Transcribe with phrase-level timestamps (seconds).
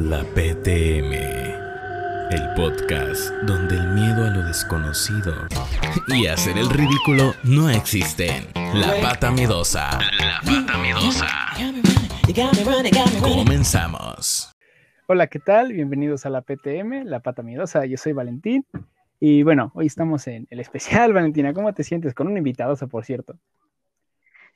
[0.00, 1.12] La PTM,
[2.32, 5.32] el podcast donde el miedo a lo desconocido
[6.08, 8.48] y hacer el ridículo no existen.
[8.74, 10.00] La pata miedosa.
[10.18, 11.28] La pata miedosa.
[13.22, 14.52] Comenzamos.
[15.06, 15.72] Hola, ¿qué tal?
[15.72, 17.86] Bienvenidos a la PTM, la pata miedosa.
[17.86, 18.66] Yo soy Valentín.
[19.20, 21.54] Y bueno, hoy estamos en el especial, Valentina.
[21.54, 22.14] ¿Cómo te sientes?
[22.14, 23.36] Con un invitado, por cierto.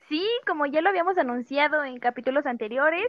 [0.09, 3.07] Sí, como ya lo habíamos anunciado en capítulos anteriores,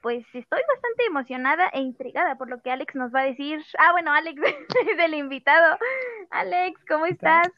[0.00, 3.60] pues estoy bastante emocionada e intrigada por lo que Alex nos va a decir.
[3.78, 4.40] Ah, bueno, Alex
[4.90, 5.78] es el invitado.
[6.30, 7.48] Alex, ¿cómo estás?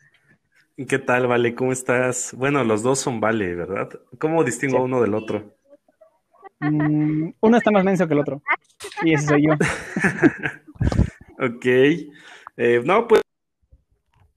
[0.89, 1.55] ¿Qué tal, Vale?
[1.55, 2.33] ¿Cómo estás?
[2.35, 3.89] Bueno, los dos son Vale, ¿verdad?
[4.21, 5.57] ¿Cómo distingo uno del otro?
[6.61, 8.43] Mm, uno está más menso que el otro.
[9.03, 9.55] Y ese soy yo.
[11.41, 11.67] ok.
[12.57, 13.23] Eh, no, pues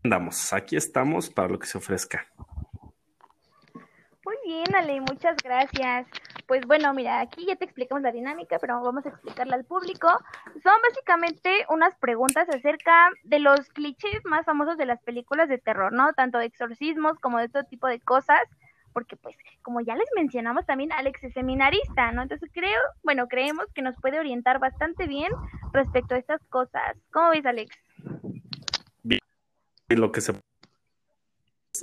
[0.04, 0.52] andamos.
[0.54, 2.28] Aquí estamos para lo que se ofrezca.
[4.52, 6.08] Muy bien, Ale, muchas gracias.
[6.46, 10.10] Pues bueno, mira, aquí ya te explicamos la dinámica, pero vamos a explicarla al público.
[10.62, 15.94] Son básicamente unas preguntas acerca de los clichés más famosos de las películas de terror,
[15.94, 16.12] ¿no?
[16.12, 18.42] Tanto de exorcismos como de todo tipo de cosas,
[18.92, 22.22] porque pues, como ya les mencionamos también, Alex es seminarista, ¿no?
[22.22, 25.32] Entonces creo, bueno, creemos que nos puede orientar bastante bien
[25.72, 26.98] respecto a estas cosas.
[27.14, 27.74] ¿Cómo ves, Alex?
[29.04, 29.22] Bien,
[29.88, 30.34] lo que se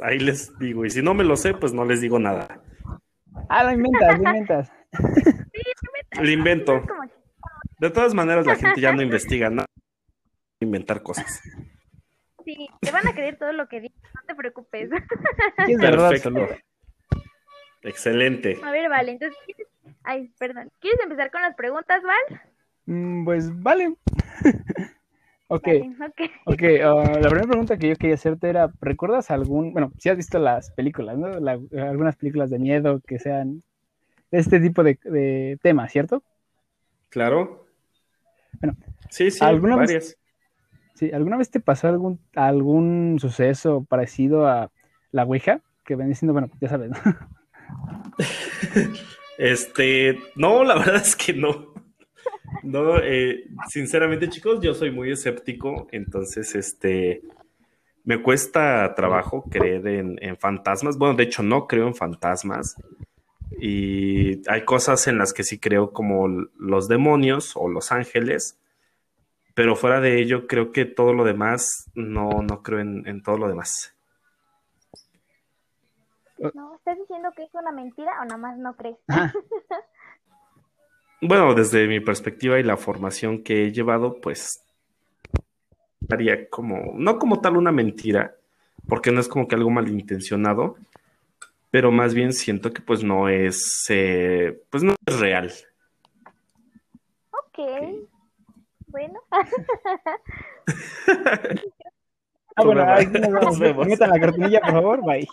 [0.00, 2.62] ahí les digo, y si no me lo sé, pues no les digo nada.
[3.48, 4.72] Ah, lo inventas, lo inventas.
[5.52, 6.82] Sí, lo invento.
[7.78, 9.66] De todas maneras, la gente ya no investiga nada.
[10.60, 11.40] Inventar cosas.
[12.44, 14.90] Sí, te van a creer todo lo que digas, no te preocupes.
[15.66, 16.48] Sí, es verdad, Perfecto.
[17.82, 18.58] Excelente.
[18.62, 19.38] A ver, vale, entonces,
[20.02, 22.40] ay, perdón, ¿quieres empezar con las preguntas, Val?
[22.86, 23.94] Mm, pues vale.
[25.48, 25.66] Ok,
[26.06, 26.20] ok.
[26.46, 26.62] ok.
[26.84, 30.38] ah, la primera pregunta que yo quería hacerte era, ¿recuerdas algún, bueno, si has visto
[30.38, 31.40] las películas, ¿no?
[31.40, 33.62] La- algunas películas de miedo que sean
[34.30, 36.22] de este tipo de, de temas, ¿cierto?
[37.08, 37.66] Claro.
[38.60, 38.76] Bueno,
[39.10, 40.16] sí, sí, ¿alguna vez- varias.
[40.94, 44.70] Sí, ¿alguna vez te pasó algún, algún suceso parecido a
[45.12, 45.60] la Ouija?
[45.84, 46.96] Que venía siendo, bueno, ya sabes, ¿no?
[49.38, 51.67] Este, no, la verdad es que no.
[52.62, 57.22] No, eh, sinceramente, chicos, yo soy muy escéptico, entonces, este,
[58.04, 60.96] me cuesta trabajo creer en, en fantasmas.
[60.98, 62.76] Bueno, de hecho, no creo en fantasmas.
[63.60, 68.58] Y hay cosas en las que sí creo, como los demonios o los ángeles,
[69.54, 73.38] pero fuera de ello, creo que todo lo demás, no, no creo en, en todo
[73.38, 73.94] lo demás.
[76.54, 78.96] No, ¿estás diciendo que es una mentira o nada más no crees?
[79.08, 79.32] Ajá.
[81.20, 84.62] Bueno, desde mi perspectiva y la formación que he llevado, pues
[86.08, 88.36] haría como, no como tal una mentira,
[88.88, 90.76] porque no es como que algo malintencionado,
[91.70, 95.52] pero más bien siento que pues no es, eh, pues no es real.
[97.30, 97.58] Ok.
[98.86, 99.20] Bueno,
[102.58, 103.86] Ah, bueno, ahí nos vemos.
[103.86, 105.28] Metan la cortinilla, por favor, bye.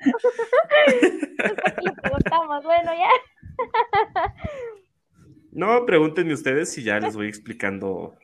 [1.82, 3.10] le preguntamos, bueno, ya.
[5.52, 8.14] No, pregúntenme ustedes y ya les voy explicando,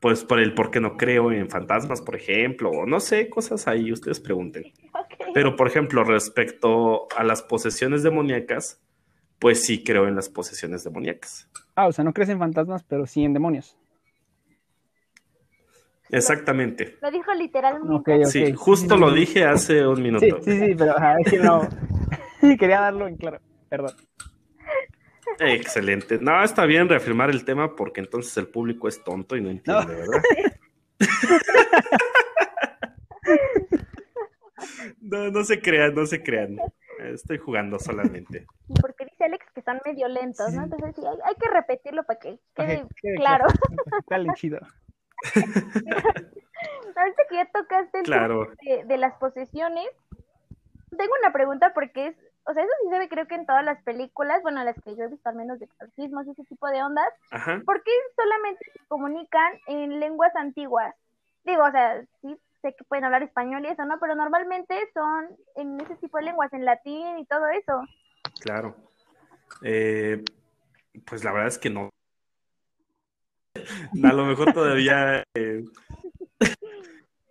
[0.00, 3.66] pues por el por qué no creo en fantasmas, por ejemplo, o no sé, cosas
[3.68, 4.64] ahí, ustedes pregunten.
[5.34, 8.80] Pero, por ejemplo, respecto a las posesiones demoníacas,
[9.38, 11.48] pues sí creo en las posesiones demoníacas.
[11.74, 13.76] Ah, o sea, no crees en fantasmas, pero sí en demonios.
[16.10, 16.96] Exactamente.
[17.02, 18.24] Lo dijo literalmente.
[18.26, 19.16] Sí, justo sí, lo sí.
[19.16, 20.42] dije hace un Sí, minuto.
[20.42, 21.68] sí, sí, pero ajá, es que no.
[22.58, 23.40] Quería darlo en claro.
[23.68, 23.92] Perdón.
[25.40, 26.18] Excelente.
[26.20, 29.94] No, está bien reafirmar el tema porque entonces el público es tonto y no entiende,
[29.94, 30.22] ¿verdad?
[35.00, 36.58] No, no se crean, no se crean.
[36.98, 38.46] Estoy jugando solamente.
[38.68, 40.64] Y porque dice Alex que son medio lentos, ¿no?
[40.64, 43.46] Entonces sí, hay, hay que repetirlo para que quede quede claro.
[44.08, 44.58] Dale, chido.
[46.96, 48.52] Ahorita que ya tocaste el Claro.
[48.58, 49.86] tema de, de las posesiones,
[50.90, 52.16] tengo una pregunta porque es,
[52.48, 54.96] o sea, eso sí se ve creo que en todas las películas, bueno, las que
[54.96, 57.60] yo he visto al menos de exorcismos y ese tipo de ondas, Ajá.
[57.66, 60.94] ¿por qué solamente se comunican en lenguas antiguas?
[61.44, 64.00] Digo, o sea, sí sé que pueden hablar español y eso, ¿no?
[64.00, 67.82] Pero normalmente son en ese tipo de lenguas, en latín y todo eso.
[68.40, 68.74] Claro.
[69.62, 70.24] Eh,
[71.06, 71.90] pues la verdad es que no.
[74.04, 75.22] A lo mejor todavía.
[75.34, 75.64] eh,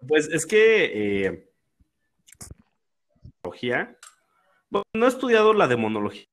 [0.08, 1.26] Pues es que.
[1.26, 1.50] eh.
[4.70, 6.26] Bueno, no he estudiado la demonología.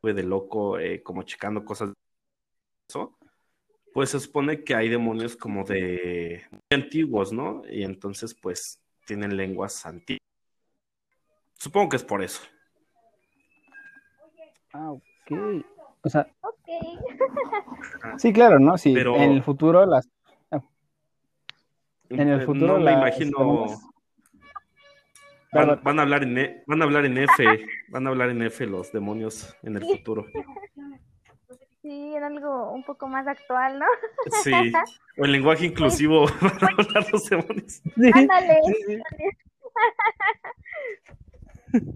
[0.00, 1.88] Fue de loco, eh, como checando cosas.
[1.90, 1.94] de
[2.88, 3.16] Eso.
[3.92, 7.62] Pues se supone que hay demonios como de muy antiguos, ¿no?
[7.68, 10.20] Y entonces, pues, tienen lenguas antiguas.
[11.54, 12.42] Supongo que es por eso.
[14.72, 15.02] Ah, ok.
[16.02, 16.56] O sea, Ok.
[18.18, 18.76] Sí, claro, ¿no?
[18.78, 20.08] Sí, Pero- en el futuro las...
[22.08, 23.66] En el futuro no me las imagino.
[25.52, 27.44] Van, van a hablar en E- van a hablar en F,
[27.88, 30.26] van a hablar en F los demonios en el futuro.
[31.82, 33.86] Sí, en algo un poco más actual, ¿no?
[34.42, 34.52] Sí.
[35.18, 37.72] O el lenguaje inclusivo van a hablar los demonios.
[37.74, 38.58] Sí, Ándale.
[38.66, 39.00] sí, sí.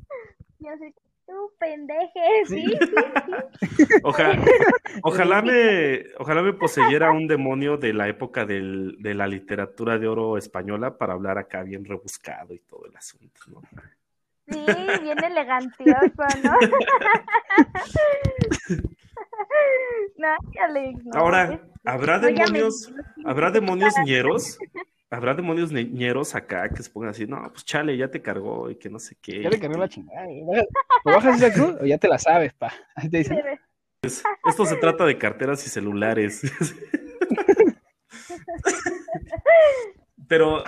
[0.60, 0.94] Yo sé,
[1.30, 2.94] tú pendeje, sí, sí,
[3.26, 3.86] sí.
[4.02, 4.42] Ojalá,
[5.02, 10.08] ojalá me, ojalá me poseyera un demonio de la época del- de la literatura de
[10.08, 13.62] oro española para hablar acá bien rebuscado y todo el asunto, ¿no?
[14.48, 14.64] Sí,
[15.02, 16.58] bien elegantioso, ¿no?
[20.16, 21.20] no, Alex, no.
[21.20, 22.92] Ahora, es- ¿habrá demonios,
[23.24, 24.58] habrá demonios ñeros?
[25.12, 27.26] ¿Habrá demonios ne- ñeros acá que se pongan así?
[27.26, 29.42] No, pues chale, ya te cargó y que no sé qué.
[29.42, 30.24] Ya te cargó la chingada.
[31.04, 32.72] ¿O bajas esa cruz o ya te la sabes, pa?
[32.94, 33.40] Ahí te dicen,
[34.02, 36.42] Esto se trata de carteras y celulares.
[40.28, 40.62] Pero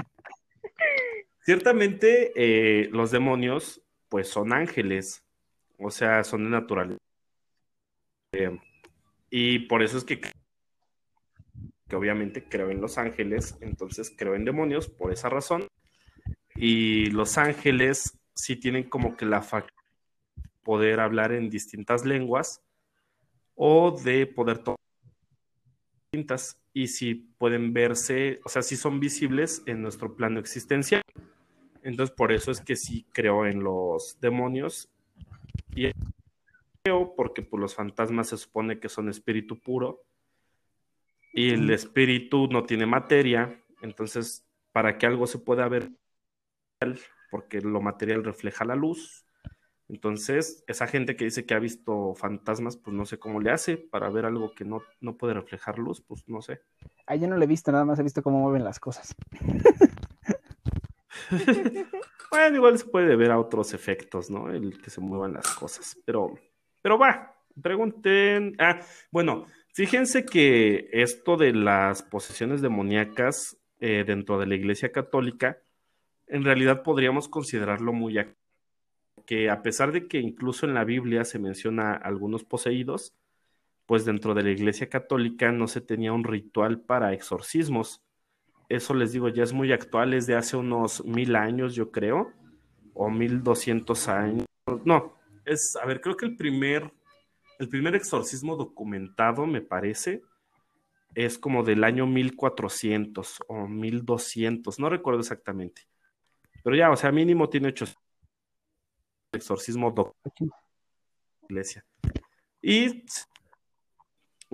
[1.45, 5.23] ciertamente eh, los demonios, pues son ángeles,
[5.79, 6.99] o sea, son de naturaleza.
[8.33, 8.59] Eh,
[9.31, 10.21] y por eso es que,
[11.97, 15.67] obviamente creo en los ángeles, entonces creo en demonios por esa razón.
[16.55, 19.75] Y los ángeles sí tienen como que la facultad
[20.37, 22.63] de poder hablar en distintas lenguas
[23.55, 24.79] o de poder tomar
[26.13, 31.03] distintas y si pueden verse, o sea, si son visibles en nuestro plano existencial.
[31.83, 34.89] Entonces, por eso es que sí creo en los demonios
[35.75, 35.91] y
[36.83, 40.03] creo porque pues, los fantasmas se supone que son espíritu puro
[41.33, 45.91] y el espíritu no tiene materia, entonces para que algo se pueda ver,
[47.31, 49.25] porque lo material refleja la luz,
[49.93, 53.77] entonces, esa gente que dice que ha visto fantasmas, pues no sé cómo le hace
[53.77, 56.63] para ver algo que no, no puede reflejar luz, pues no sé.
[57.07, 59.15] Ah, yo no lo he visto, nada más he visto cómo mueven las cosas.
[62.31, 64.49] Bueno, igual se puede ver a otros efectos, ¿no?
[64.49, 65.99] El que se muevan las cosas.
[66.07, 66.33] Pero,
[66.81, 68.57] pero va, pregunten.
[68.59, 68.81] Ah,
[69.11, 75.59] bueno, fíjense que esto de las posesiones demoníacas eh, dentro de la Iglesia Católica,
[76.29, 78.37] en realidad podríamos considerarlo muy ac-
[79.27, 83.15] que a pesar de que incluso en la Biblia se menciona algunos poseídos,
[83.87, 88.01] pues dentro de la Iglesia Católica no se tenía un ritual para exorcismos.
[88.69, 92.33] Eso les digo, ya es muy actual, es de hace unos mil años, yo creo,
[92.95, 94.47] o mil doscientos años.
[94.85, 96.91] No, es, a ver, creo que el primer,
[97.63, 100.23] el primer exorcismo documentado, me parece,
[101.15, 105.83] es como del año 1400 o 1200, no recuerdo exactamente.
[106.63, 107.87] Pero ya, o sea, mínimo tiene ocho
[109.33, 110.63] exorcismo documentado
[111.49, 111.85] iglesia.
[112.61, 113.05] Y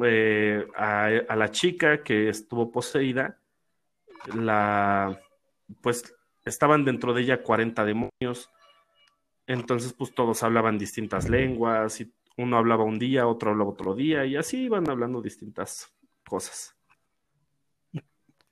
[0.05, 3.41] eh, a, a la chica que estuvo poseída,
[4.35, 5.21] la
[5.83, 6.15] pues
[6.45, 8.51] estaban dentro de ella 40 demonios.
[9.47, 14.25] Entonces, pues todos hablaban distintas lenguas y uno hablaba un día, otro hablaba otro día
[14.25, 15.93] y así iban hablando distintas
[16.27, 16.75] cosas.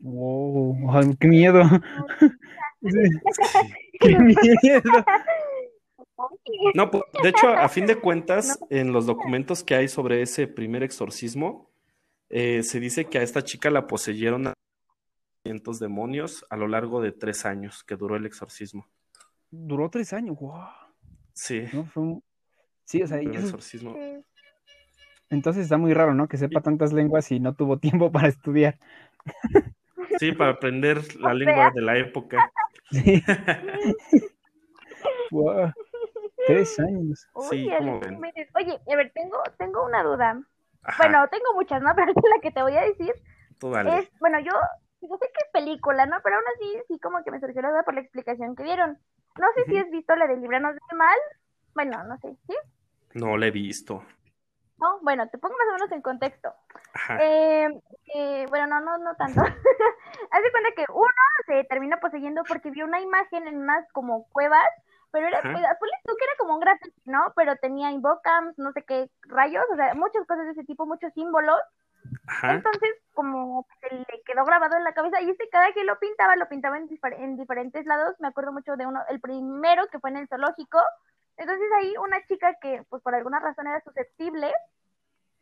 [0.01, 1.63] Wow, ay, qué miedo.
[3.99, 4.19] Qué
[4.63, 5.05] miedo.
[6.75, 10.47] No, pues, de hecho, a fin de cuentas, en los documentos que hay sobre ese
[10.47, 11.71] primer exorcismo,
[12.29, 14.53] eh, se dice que a esta chica la poseyeron a
[15.45, 18.87] cientos demonios a lo largo de tres años que duró el exorcismo.
[19.51, 20.61] Duró tres años, wow.
[21.33, 22.23] Sí, No, fue un-
[22.87, 23.93] Sí, o sea, y el exorcismo.
[23.95, 24.25] Sí.
[25.29, 26.29] entonces está muy raro, ¿no?
[26.29, 28.79] Que sepa tantas lenguas y no tuvo tiempo para estudiar.
[30.19, 31.71] Sí, para aprender la O lengua sea.
[31.75, 32.51] de la época.
[32.91, 33.23] Sí.
[35.31, 35.73] Wow.
[36.47, 37.27] Tres años.
[37.35, 38.47] Uy, Sí, Alex, ¿cómo no ven?
[38.55, 40.41] Oye, a ver, tengo, tengo una duda.
[40.83, 41.91] Ajá, Bueno, tengo muchas, ¿no?
[41.97, 43.13] Pero la que te voy a decir
[43.59, 43.99] tú dale.
[43.99, 44.53] es, bueno, yo,
[45.01, 46.19] yo sé que es película, ¿no?
[46.23, 48.99] Pero aún así, sí como que me surgió la duda por la explicación que dieron.
[49.39, 51.19] No sé si has visto la de Libranos del Mal.
[51.75, 52.55] Bueno, no sé, ¿sí?
[53.23, 54.03] No la he visto.
[54.79, 56.55] No, bueno, te pongo más o menos en contexto.
[56.95, 57.69] Ajá, Eh,
[58.15, 59.41] eh, bueno, no, no, no tanto.
[60.31, 61.09] Haz de cuenta que uno
[61.47, 64.67] se termina poseyendo porque vio una imagen en unas como cuevas,
[65.13, 65.63] pero era, pues,
[66.05, 67.33] tú que era como un graffiti, ¿no?
[67.37, 71.13] Pero tenía invocams, no sé qué rayos, o sea, muchas cosas de ese tipo, muchos
[71.15, 71.59] símbolos.
[72.27, 75.99] ajá, Entonces, como se le quedó grabado en la cabeza, y este cada que lo
[75.99, 78.15] pintaba, lo pintaba en, difer- en diferentes lados.
[78.21, 80.79] Me acuerdo mucho de uno, el primero que fue en el zoológico.
[81.37, 84.53] Entonces ahí una chica que, pues por alguna razón era susceptible,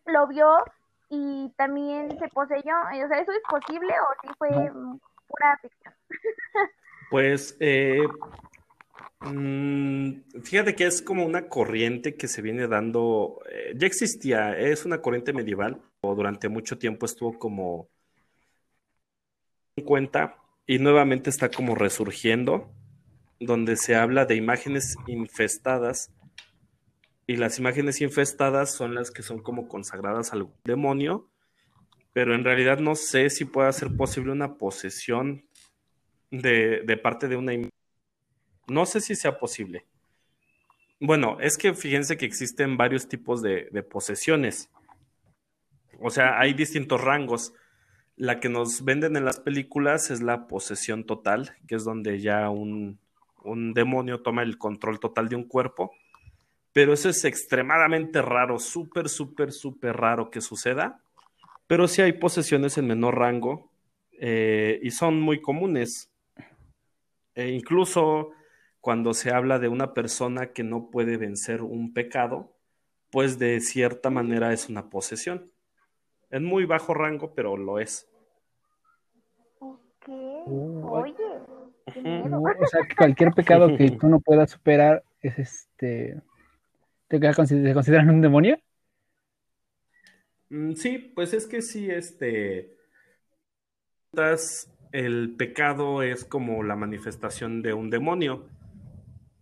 [0.06, 0.58] lo vio
[1.08, 2.74] y también se poseyó.
[2.76, 5.00] O sea, ¿eso es posible o sí fue No.
[5.28, 5.94] pura ficción?
[7.10, 8.08] Pues eh,
[9.24, 14.84] Mm, fíjate que es como una corriente que se viene dando, eh, ya existía, es
[14.84, 17.88] una corriente medieval, o durante mucho tiempo estuvo como
[19.76, 20.36] en cuenta
[20.66, 22.70] y nuevamente está como resurgiendo,
[23.46, 26.12] donde se habla de imágenes infestadas
[27.26, 31.30] y las imágenes infestadas son las que son como consagradas al demonio,
[32.12, 35.46] pero en realidad no sé si pueda ser posible una posesión
[36.30, 37.74] de, de parte de una imagen
[38.66, 39.86] no sé si sea posible.
[41.00, 44.70] Bueno, es que fíjense que existen varios tipos de, posesiones.
[46.00, 47.52] O sea, hay distintos rangos.
[48.16, 52.48] La que nos venden en las películas es la posesión total, que es donde ya
[52.48, 53.00] un,
[53.44, 55.92] un demonio toma el control total de un cuerpo.
[56.72, 61.00] Pero eso es extremadamente raro, súper, súper, súper raro que suceda.
[61.66, 63.70] Pero sí hay posesiones en menor rango
[64.12, 66.10] eh, y son muy comunes.
[67.34, 68.30] E incluso
[68.80, 72.52] cuando se habla de una persona que no puede vencer un pecado,
[73.10, 75.50] pues de cierta manera es una posesión.
[76.30, 78.10] En muy bajo rango, pero lo es.
[79.60, 80.08] Ok.
[80.08, 81.14] Uh,
[81.86, 86.20] O sea, que cualquier pecado que tú no puedas superar es este.
[87.08, 88.58] ¿Te, consideran un demonio?
[90.48, 92.76] Mm, sí, pues es que sí, este.
[94.92, 98.48] El pecado es como la manifestación de un demonio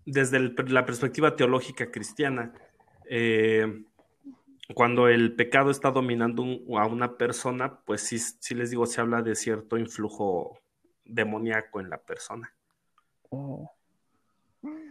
[0.05, 2.53] desde la perspectiva teológica cristiana,
[3.09, 3.85] eh,
[4.75, 6.45] cuando el pecado está dominando
[6.79, 10.59] a una persona, pues sí, sí, les digo, se habla de cierto influjo
[11.13, 12.53] demoníaco en la persona.
[13.31, 13.71] Oh.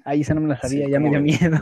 [0.03, 1.57] Ahí se no me la sabía, ya me dio miedo.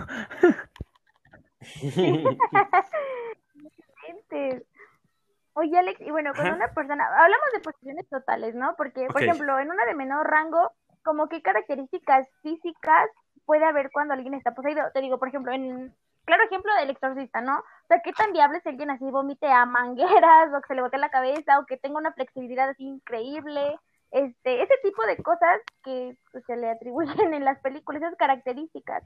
[5.53, 8.75] Oye, Alex, y bueno, con una persona, hablamos de posiciones totales, ¿no?
[8.77, 10.71] Porque, por ejemplo, en una de menor rango,
[11.03, 13.09] como qué características físicas
[13.45, 14.83] puede haber cuando alguien está poseído.
[14.93, 17.57] Te digo, por ejemplo, en claro ejemplo del exorcista, ¿no?
[17.57, 20.81] O sea, qué tan diable es alguien así vomite a mangueras o que se le
[20.81, 23.77] bote la cabeza o que tenga una flexibilidad así increíble.
[24.11, 29.03] Este, ese tipo de cosas que pues, se le atribuyen en las películas, esas características.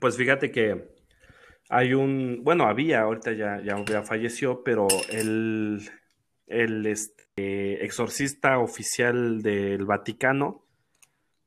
[0.00, 0.88] Pues fíjate que
[1.70, 5.88] hay un, bueno, había, ahorita ya, ya, ya falleció, pero el,
[6.46, 10.68] el este, exorcista oficial del Vaticano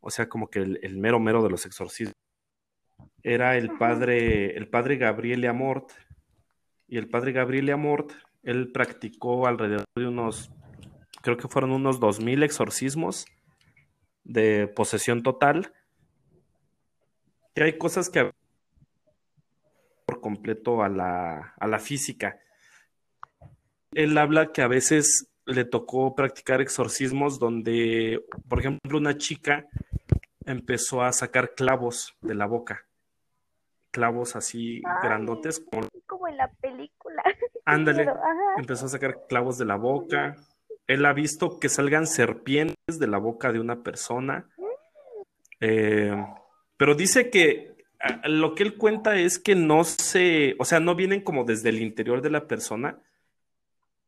[0.02, 2.16] o sea, como que el, mero mero de los exorcismos,
[3.24, 5.92] era el padre, el padre Gabriele Amort,
[6.88, 8.12] y el padre Gabriele Amort,
[8.44, 10.52] él practicó alrededor de unos,
[11.22, 13.26] creo que fueron unos dos mil exorcismos
[14.24, 15.74] de posesión total,
[17.56, 18.32] y hay cosas que
[20.06, 22.40] por completo a la, a la física.
[23.94, 29.66] Él habla que a veces le tocó practicar exorcismos donde, por ejemplo, una chica
[30.46, 32.86] empezó a sacar clavos de la boca.
[33.92, 35.60] Clavos así grandotes.
[36.06, 36.28] Como...
[36.28, 37.24] en la película.
[37.66, 38.08] Ándale.
[38.58, 40.38] empezó a sacar clavos de la boca.
[40.92, 44.50] Él ha visto que salgan serpientes de la boca de una persona.
[45.60, 46.16] Eh,
[46.78, 47.76] pero dice que
[48.26, 51.82] lo que él cuenta es que no se, o sea, no vienen como desde el
[51.82, 53.00] interior de la persona,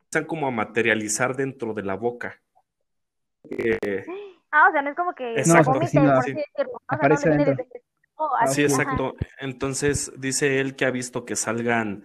[0.06, 2.42] están como a materializar dentro de la boca.
[3.50, 4.06] Eh,
[4.54, 5.80] Ah, o sea, no es como que exacto.
[5.88, 5.98] sí,
[6.88, 7.66] aparece dentro.
[8.46, 9.16] sí, exacto.
[9.40, 12.04] Entonces dice él que ha visto que salgan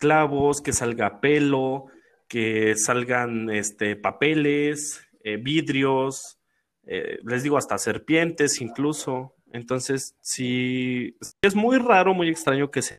[0.00, 1.86] clavos, que salga pelo,
[2.34, 6.40] que salgan este, papeles, eh, vidrios,
[6.84, 9.36] eh, les digo hasta serpientes incluso.
[9.52, 12.98] Entonces, sí, es muy raro, muy extraño que se...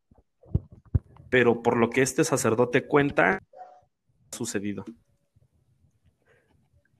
[1.30, 3.42] Pero por lo que este sacerdote cuenta, ha
[4.32, 4.86] sucedido.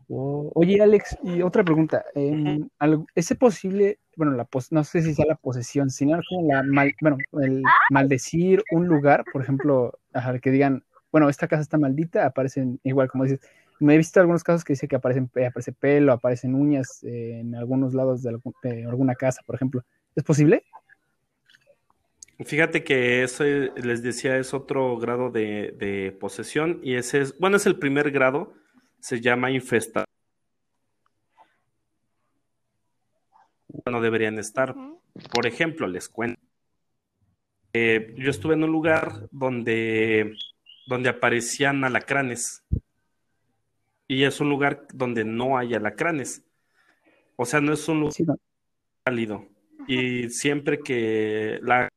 [0.10, 2.04] Oye, Alex, y otra pregunta.
[2.16, 2.68] Em,
[3.16, 6.64] ¿Es posible, bueno, la no sé si sea la posesión, sino como la
[7.00, 7.72] bueno, el ah.
[7.92, 9.98] maldecir un lugar, por ejemplo,
[10.42, 10.84] que digan,
[11.16, 13.40] bueno, esta casa está maldita, aparecen igual, como dices,
[13.80, 17.94] me he visto algunos casos que dice que aparecen, aparece pelo, aparecen uñas en algunos
[17.94, 18.38] lados de,
[18.86, 19.86] alguna casa, por ejemplo.
[20.14, 20.66] ¿Es posible?
[22.44, 27.56] Fíjate que eso les decía es otro grado de, de posesión y ese es, bueno,
[27.56, 28.54] es el primer grado
[29.00, 30.04] se llama infestación.
[33.90, 34.76] No deberían estar.
[35.32, 36.42] Por ejemplo, les cuento.
[37.72, 40.34] Eh, yo estuve en un lugar donde,
[40.86, 42.64] donde aparecían alacranes.
[44.08, 46.44] Y es un lugar donde no hay alacranes.
[47.36, 48.38] O sea, no es un lugar
[49.04, 49.48] cálido.
[49.88, 51.90] Y siempre que la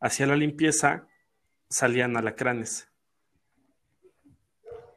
[0.00, 1.06] hacía la limpieza,
[1.68, 2.88] salían alacranes.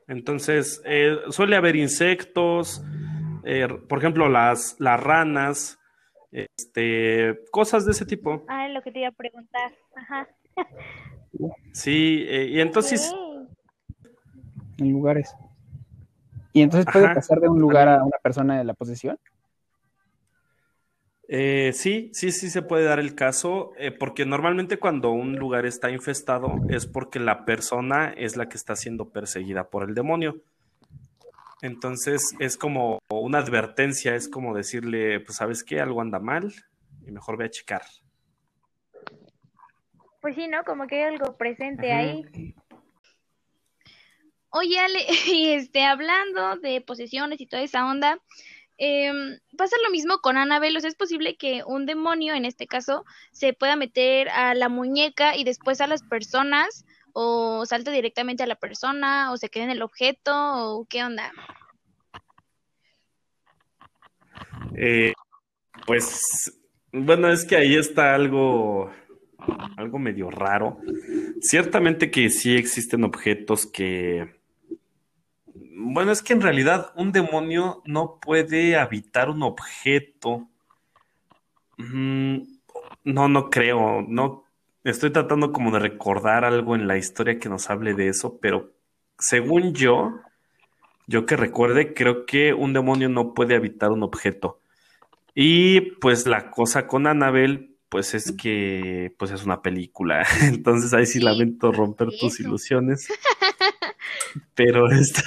[0.08, 2.84] Entonces, eh, suele haber insectos,
[3.46, 5.78] Eh, por ejemplo, las, las ranas,
[6.32, 8.46] este, cosas de ese tipo.
[8.48, 9.74] Ah, lo que te iba a preguntar.
[9.96, 10.30] Ajá.
[11.72, 13.14] Sí, eh, y entonces...
[14.78, 15.34] En lugares.
[16.52, 17.16] ¿Y entonces puede Ajá.
[17.16, 19.18] pasar de un lugar a una persona de la posesión?
[21.28, 25.66] Eh, sí, sí, sí se puede dar el caso, eh, porque normalmente cuando un lugar
[25.66, 30.42] está infestado es porque la persona es la que está siendo perseguida por el demonio.
[31.64, 36.54] Entonces es como una advertencia, es como decirle, pues sabes qué, algo anda mal
[37.08, 37.82] y mejor ve a checar.
[40.24, 40.64] Pues sí, ¿no?
[40.64, 42.00] Como que hay algo presente Ajá.
[42.00, 42.56] ahí.
[44.52, 48.18] Oye, Ale, y este, hablando de posesiones y toda esa onda,
[48.78, 52.68] em, pasa lo mismo con Annabelle, o sea, es posible que un demonio, en este
[52.68, 53.04] caso,
[53.34, 58.48] se pueda meter a la muñeca y después a las personas, o salte directamente a
[58.48, 61.34] la persona, o se quede en el objeto, o qué onda.
[64.78, 65.12] Eh,
[65.86, 66.64] pues,
[66.94, 68.94] bueno, es que ahí está algo,
[69.78, 70.78] algo medio raro.
[71.42, 74.36] Ciertamente que sí existen objetos que,
[75.76, 80.48] bueno, es que en realidad un demonio no puede habitar un objeto.
[81.78, 82.42] Mm,
[83.06, 84.46] No, no creo, no.
[84.84, 88.74] Estoy tratando como de recordar algo en la historia que nos hable de eso, pero
[89.20, 90.22] según yo,
[91.08, 94.62] yo que recuerde, creo que un demonio no puede habitar un objeto.
[95.36, 100.26] Y pues la cosa con Annabelle, pues es que pues es una película.
[100.42, 102.44] Entonces ahí sí Sí, lamento romper tus eso.
[102.44, 103.08] ilusiones.
[104.56, 105.22] Pero este,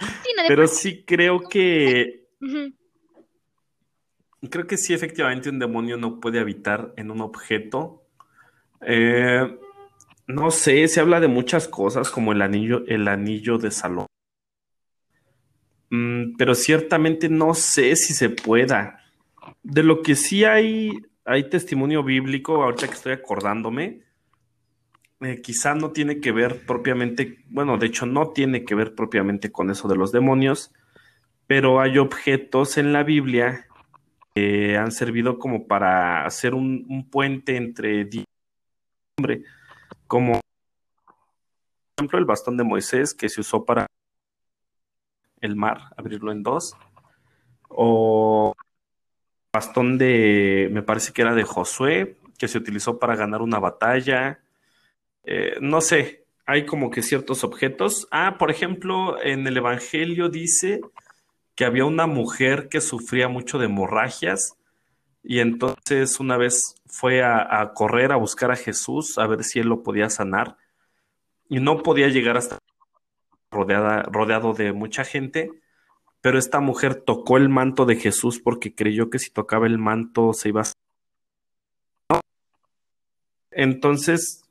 [0.00, 2.26] Sí, no, pero sí creo que
[4.50, 8.02] creo que sí efectivamente un demonio no puede habitar en un objeto.
[8.80, 9.58] Eh,
[10.26, 14.06] no sé, se habla de muchas cosas como el anillo, el anillo de Salomón.
[15.90, 18.98] Mm, pero ciertamente no sé si se pueda.
[19.62, 20.90] De lo que sí hay,
[21.24, 24.02] hay testimonio bíblico, ahorita que estoy acordándome,
[25.20, 29.52] eh, quizá no tiene que ver propiamente, bueno, de hecho no tiene que ver propiamente
[29.52, 30.72] con eso de los demonios,
[31.46, 33.66] pero hay objetos en la Biblia
[34.34, 39.44] que han servido como para hacer un, puente entre Dios y hombre,
[40.06, 40.40] como por
[41.98, 43.86] ejemplo el bastón de Moisés que se usó para
[45.40, 46.74] el mar, abrirlo en dos,
[47.68, 48.54] o
[49.52, 54.40] bastón de, me parece que era de Josué, que se utilizó para ganar una batalla.
[55.24, 58.08] Eh, no sé, hay como que ciertos objetos.
[58.10, 60.80] Ah, por ejemplo, en el Evangelio dice
[61.54, 64.56] que había una mujer que sufría mucho de hemorragias
[65.22, 69.68] y entonces una vez fue a, correr a buscar a Jesús a ver si él
[69.68, 70.56] lo podía sanar
[71.48, 72.58] y no podía llegar hasta
[73.50, 75.50] rodeada, rodeado de mucha gente,
[76.22, 80.32] pero esta mujer tocó el manto de Jesús porque creyó que si tocaba el manto
[80.32, 82.20] se iba a...
[83.50, 84.44] Entonces,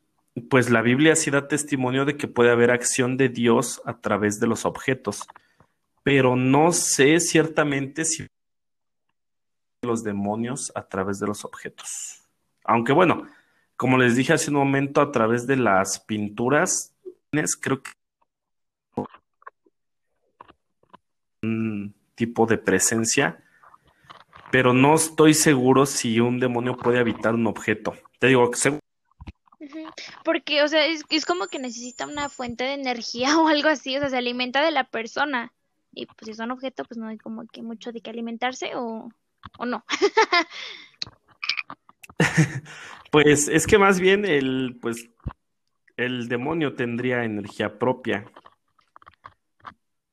[0.49, 4.39] pues la Biblia sí da testimonio de que puede haber acción de Dios a través
[4.39, 5.25] de los objetos,
[6.03, 8.27] pero no sé ciertamente si
[9.81, 12.21] los demonios a través de los objetos.
[12.65, 13.27] Aunque bueno,
[13.77, 16.93] como les dije hace un momento, a través de las pinturas,
[17.61, 17.91] creo que
[21.41, 23.43] un tipo de presencia,
[24.51, 27.93] pero no estoy seguro si un demonio puede habitar un objeto.
[28.19, 28.81] Te digo, seguro.
[30.23, 33.95] Porque, o sea, es, es como que necesita una fuente de energía o algo así,
[33.97, 35.53] o sea, se alimenta de la persona.
[35.93, 39.09] Y pues si son objetos, pues no hay como que mucho de qué alimentarse o,
[39.57, 39.83] o no.
[43.11, 45.09] Pues es que más bien el, pues,
[45.97, 48.25] el demonio tendría energía propia.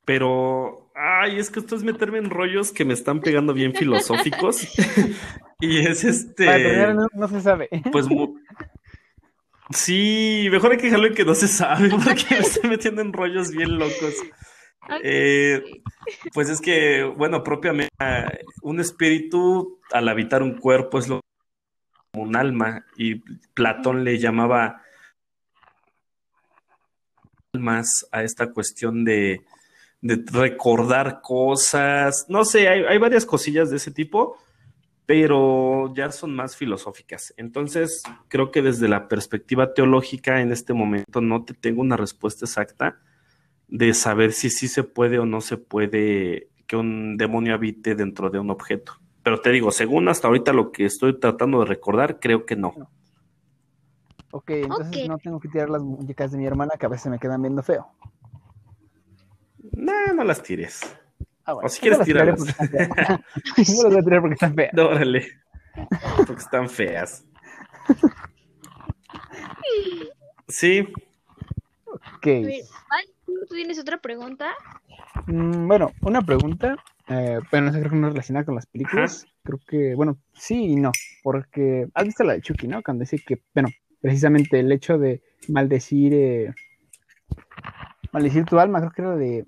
[0.09, 4.67] Pero, ay, es que esto es meterme en rollos que me están pegando bien filosóficos.
[5.61, 7.69] Y es este, no, no se sabe.
[7.91, 8.39] pues, mu-
[9.71, 13.13] sí, mejor hay que dejarlo en que no se sabe, porque me estoy metiendo en
[13.13, 14.15] rollos bien locos.
[15.03, 15.83] Eh,
[16.33, 17.91] pues es que, bueno, propiamente,
[18.63, 21.21] un espíritu al habitar un cuerpo es lo
[22.13, 23.17] como un alma, y
[23.53, 24.81] Platón le llamaba
[27.53, 29.43] almas a esta cuestión de,
[30.01, 32.27] de recordar cosas.
[32.29, 34.37] No sé, hay, hay varias cosillas de ese tipo,
[35.07, 37.33] pero ya son más filosóficas.
[37.37, 42.45] Entonces, creo que desde la perspectiva teológica, en este momento no te tengo una respuesta
[42.45, 43.01] exacta
[43.69, 48.31] de saber si sí se puede o no se puede que un demonio habite dentro
[48.31, 48.93] de un objeto.
[49.23, 52.75] Pero te digo, según hasta ahorita lo que estoy tratando de recordar, creo que no.
[54.31, 57.19] Ok, entonces no tengo que tirar las muñecas de mi hermana que a veces me
[57.19, 57.89] quedan viendo feo.
[59.79, 60.81] No, no las tires.
[61.45, 62.41] Ah, bueno, O si quieres no las tirarlas.
[63.83, 64.75] No voy a tirar porque están feas.
[64.75, 65.29] No, órale.
[66.27, 67.25] Porque están feas.
[70.49, 70.87] Sí,
[71.87, 72.27] Ok.
[72.27, 74.53] A ver, Val, ¿tú- ¿tú tienes otra pregunta?
[75.27, 76.77] Mm, bueno, una pregunta.
[77.09, 79.27] Eh, bueno, no sé, creo que no relacionada con las películas.
[79.45, 80.91] Creo que, bueno, sí y no.
[81.23, 82.83] Porque has visto la de Chucky, ¿no?
[82.83, 83.69] Cuando dice que, bueno,
[84.01, 86.55] precisamente el hecho de maldecir, eh,
[88.13, 89.47] maldecir tu alma, creo que era de,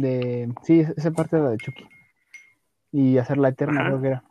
[0.00, 1.86] de, sí, esa parte era de Chucky.
[2.92, 3.88] Y hacerla eterna, Ajá.
[3.90, 4.24] creo que era.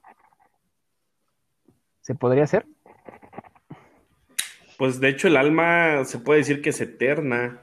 [2.01, 2.65] ¿Se podría hacer?
[4.77, 7.61] pues de hecho el alma se puede decir que es eterna.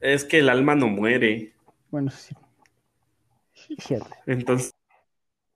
[0.00, 1.52] Es que el alma no muere.
[1.90, 2.34] Bueno, sí.
[4.26, 4.74] Entonces,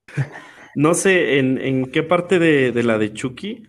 [0.77, 3.67] no sé en, en qué parte de, de la de Chucky,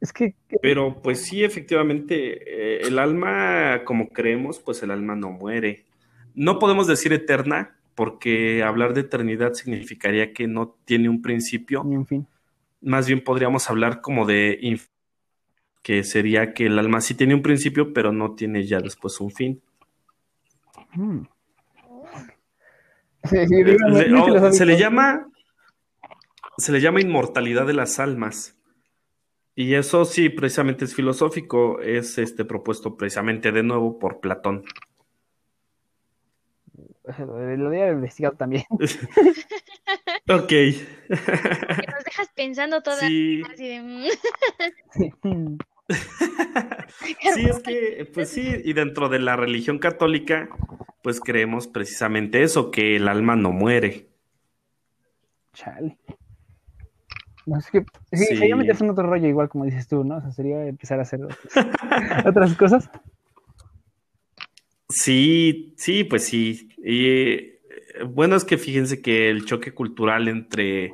[0.00, 2.14] Es que, pero pues sí, efectivamente,
[2.46, 5.84] eh, el alma, como creemos, pues el alma no muere.
[6.34, 11.82] No podemos decir eterna, porque hablar de eternidad significaría que no tiene un principio.
[11.84, 12.26] ni un fin.
[12.80, 14.78] Más bien podríamos hablar como de
[15.82, 19.30] que sería que el alma sí tiene un principio, pero no tiene ya después un
[19.30, 19.62] fin.
[20.94, 21.20] Mm.
[23.24, 25.28] Sí, sí, Eh, dígame, oh, se le llama
[26.56, 28.56] se le llama inmortalidad de las almas.
[29.56, 34.64] Y eso sí, precisamente es filosófico, es este propuesto precisamente de nuevo por Platón.
[37.18, 38.64] Lo había investigado también.
[40.26, 40.48] Ok.
[40.48, 44.08] Que nos dejas pensando toda Sí, así de...
[47.34, 50.48] sí, es que, pues sí, y dentro de la religión católica,
[51.02, 54.08] pues creemos precisamente eso, que el alma no muere.
[55.52, 55.98] Chale.
[57.44, 58.36] No, es que sí, Sí.
[58.36, 60.16] sería meterse en otro rollo, igual como dices tú, ¿no?
[60.16, 62.90] O sea, sería empezar a hacer otras, otras cosas.
[64.88, 66.70] Sí, sí, pues sí.
[66.86, 67.60] Y eh,
[68.06, 70.92] bueno, es que fíjense que el choque cultural entre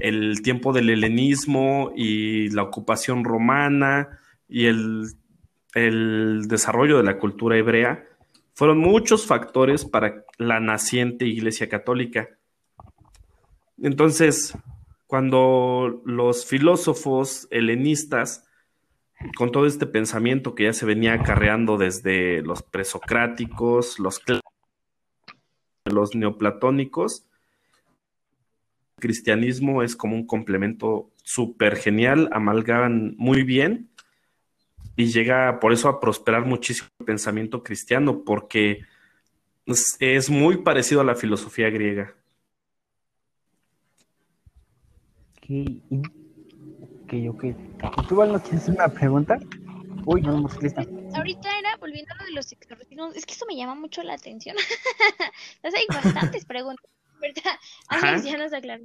[0.00, 4.18] el tiempo del helenismo y la ocupación romana
[4.48, 5.08] y el,
[5.74, 8.04] el desarrollo de la cultura hebrea
[8.54, 12.30] fueron muchos factores para la naciente Iglesia Católica.
[13.82, 14.56] Entonces,
[15.06, 18.44] cuando los filósofos helenistas
[19.36, 24.40] con todo este pensamiento que ya se venía acarreando desde los presocráticos, los, cl-
[25.96, 27.26] los neoplatónicos,
[28.96, 33.88] el cristianismo es como un complemento súper genial, amalgaman muy bien
[34.94, 38.84] y llega por eso a prosperar muchísimo el pensamiento cristiano, porque
[39.66, 42.14] es, muy parecido a la filosofía griega.
[48.08, 49.38] ¿Tú, Val, tienes una pregunta?
[50.08, 50.82] Uy, no hemos lista.
[51.14, 54.14] Ahorita era volviendo a lo de los exorcismos, es que eso me llama mucho la
[54.14, 54.56] atención.
[55.56, 56.86] Entonces hay bastantes preguntas,
[57.20, 58.22] ¿verdad?
[58.22, 58.84] Ya nos aclaró.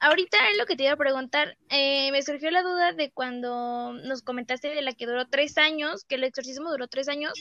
[0.00, 1.56] Ahorita es lo que te iba a preguntar.
[1.70, 6.04] eh, me surgió la duda de cuando nos comentaste de la que duró tres años,
[6.04, 7.32] que el exorcismo duró tres años.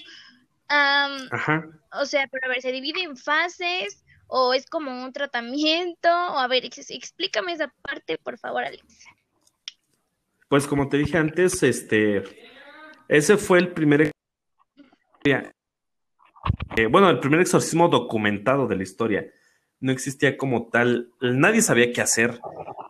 [0.67, 1.67] Ajá.
[1.91, 6.09] o sea, pero a ver, ¿se divide en fases o es como un tratamiento?
[6.09, 8.83] O a ver, ex- explícame esa parte, por favor, Alex.
[10.49, 12.23] Pues como te dije antes, este,
[13.07, 14.11] ese fue el primer,
[15.23, 19.25] eh, bueno, el primer exorcismo documentado de la historia.
[19.79, 22.39] No existía como tal, nadie sabía qué hacer.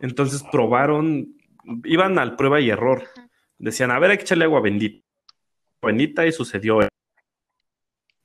[0.00, 1.36] Entonces probaron,
[1.84, 3.04] iban al prueba y error.
[3.58, 5.04] Decían, a ver, hay que echarle agua bendita.
[5.82, 6.80] Bendita y sucedió.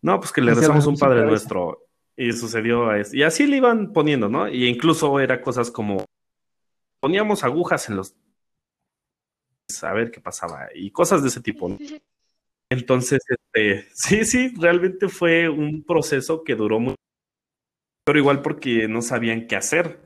[0.01, 1.25] No, pues que le rezamos un Padre.
[1.25, 1.79] Nuestro.
[2.15, 3.15] Y sucedió eso.
[3.15, 4.47] Y así le iban poniendo, ¿no?
[4.47, 6.05] Y incluso era cosas como
[6.99, 8.15] poníamos agujas en los
[9.83, 11.69] a ver qué pasaba y cosas de ese tipo.
[11.69, 11.77] ¿no?
[12.69, 16.95] Entonces, este, sí, sí, realmente fue un proceso que duró mucho,
[18.05, 19.99] pero igual porque no sabían qué hacer.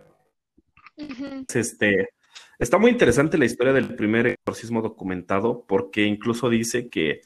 [1.53, 2.09] Este,
[2.57, 7.21] está muy interesante la historia del primer exorcismo documentado porque incluso dice que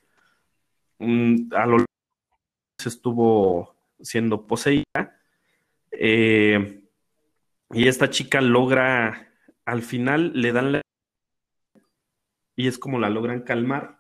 [0.97, 1.85] mm, a lo largo
[2.77, 5.19] se estuvo siendo poseída
[5.91, 6.81] eh,
[7.71, 9.31] y esta chica logra,
[9.65, 10.81] al final le dan la
[12.59, 13.99] y es como la logran calmar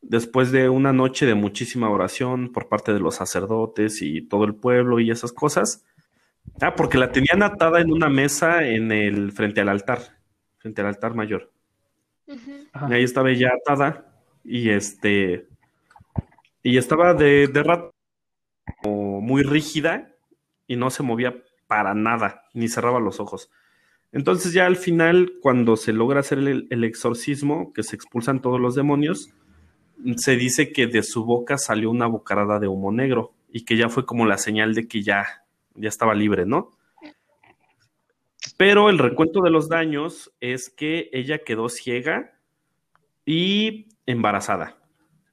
[0.00, 4.56] después de una noche de muchísima oración por parte de los sacerdotes y todo el
[4.56, 5.86] pueblo y esas cosas.
[6.60, 10.00] Ah, porque la tenían atada en una mesa en el frente al altar,
[10.56, 11.52] frente al altar mayor.
[12.26, 14.12] Y ahí estaba ella atada
[14.42, 15.46] y este
[16.64, 17.94] y estaba de, de rato
[18.82, 20.16] muy rígida
[20.66, 23.52] y no se movía para nada, ni cerraba los ojos.
[24.12, 28.74] Entonces ya al final, cuando se logra hacer el, exorcismo, que se expulsan todos los
[28.74, 29.30] demonios,
[30.16, 33.88] se dice que de su boca salió una bocarada de humo negro y que ya
[33.88, 35.26] fue como la señal de que ya
[35.78, 36.70] ya estaba libre, ¿no?
[38.56, 42.32] Pero el recuento de los daños es que ella quedó ciega
[43.24, 44.78] y embarazada.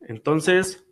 [0.02, 0.86] Entonces,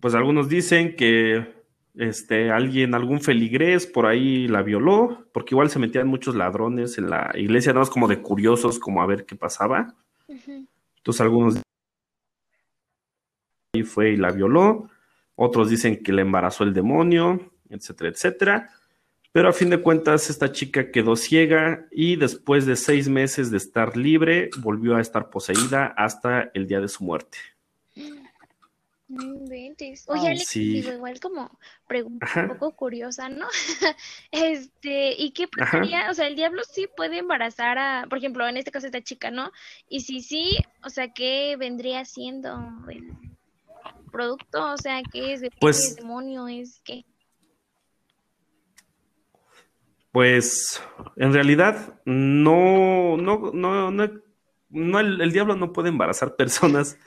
[0.00, 1.61] pues algunos dicen que
[1.94, 7.10] este, alguien, algún feligrés por ahí la violó, porque igual se metían muchos ladrones en
[7.10, 9.94] la iglesia, nada más como de curiosos, como a ver qué pasaba.
[10.28, 11.60] Entonces algunos
[13.74, 14.90] y fue y la violó,
[15.34, 18.70] otros dicen que le embarazó el demonio, etcétera, etcétera.
[19.32, 23.56] Pero a fin de cuentas, esta chica quedó ciega y después de seis meses de
[23.56, 27.38] estar libre, volvió a estar poseída hasta el día de su muerte.
[30.06, 33.46] Oye, Alex, digo, igual como pregunta un poco curiosa, ¿no?
[34.30, 36.10] este, ¿y qué pasaría?
[36.10, 39.30] O sea, el diablo sí puede embarazar a, por ejemplo, en este caso esta chica,
[39.30, 39.52] ¿no?
[39.88, 43.12] Y si sí, o sea, ¿qué vendría siendo el
[44.10, 44.72] producto?
[44.72, 45.42] O sea, ¿qué es?
[45.60, 46.48] Pues, demonio?
[46.48, 47.04] ¿Es qué?
[50.10, 50.82] Pues,
[51.16, 54.10] en realidad, no, no, no, no,
[54.70, 56.98] no el diablo no puede embarazar personas.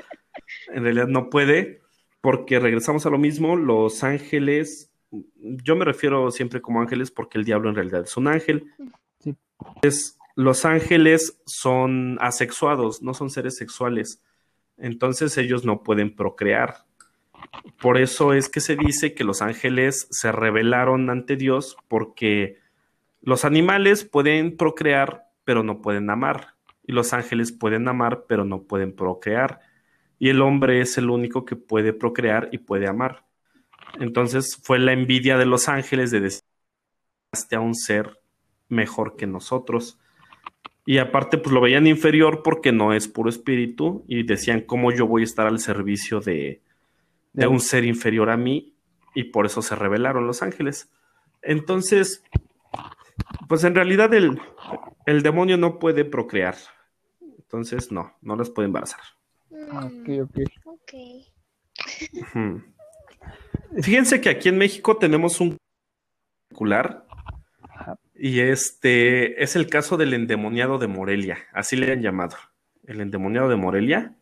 [0.68, 1.85] en realidad no puede
[2.25, 7.45] porque regresamos a lo mismo, los ángeles, yo me refiero siempre como ángeles porque el
[7.45, 8.65] diablo en realidad es un ángel.
[9.83, 14.23] Es, los ángeles son asexuados, no son seres sexuales,
[14.75, 16.77] entonces ellos no pueden procrear.
[17.79, 22.57] Por eso es que se dice que los ángeles se rebelaron ante Dios porque
[23.21, 26.55] los animales pueden procrear pero no pueden amar
[26.88, 29.59] y los ángeles pueden amar pero no pueden procrear
[30.19, 33.25] y el hombre es el único que puede procrear y puede amar.
[33.99, 36.43] Entonces fue la envidia de los ángeles de decir
[37.51, 38.19] a un ser
[38.69, 39.99] mejor que nosotros.
[40.86, 45.08] Y aparte, pues lo veían inferior porque no es puro espíritu y decían cómo yo
[45.08, 46.62] voy a estar al servicio de,
[47.34, 48.75] de un ser inferior a mí
[49.13, 50.91] y por eso se rebelaron los ángeles.
[51.41, 52.23] Entonces,
[53.47, 54.39] pues en realidad el,
[55.06, 56.56] el demonio no puede procrear.
[57.38, 59.01] Entonces, no, no las puede embarazar.
[59.71, 60.93] Ah, ok, ok.
[63.82, 65.58] Fíjense que aquí en México tenemos un
[66.49, 67.06] particular
[68.13, 72.38] y este es el caso del endemoniado de Morelia, así le han llamado.
[72.86, 74.15] El endemoniado de Morelia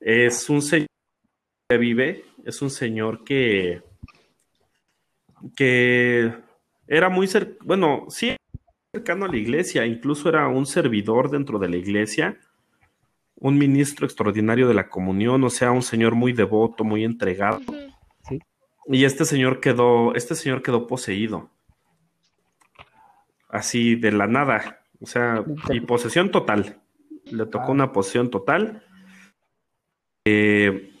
[0.00, 0.88] es un señor
[1.68, 3.82] que vive, es un señor que
[5.56, 6.32] que
[6.86, 8.36] era muy cercano, bueno, sí
[8.92, 12.38] cercano a la iglesia, incluso era un servidor dentro de la iglesia
[13.42, 17.60] un ministro extraordinario de la comunión, o sea, un señor muy devoto, muy entregado.
[18.86, 21.50] Y este señor quedó, este señor quedó poseído.
[23.48, 24.84] Así de la nada.
[25.00, 26.80] O sea, y posesión total.
[27.24, 27.72] Le tocó ah.
[27.72, 28.84] una posesión total.
[30.24, 30.92] Eh,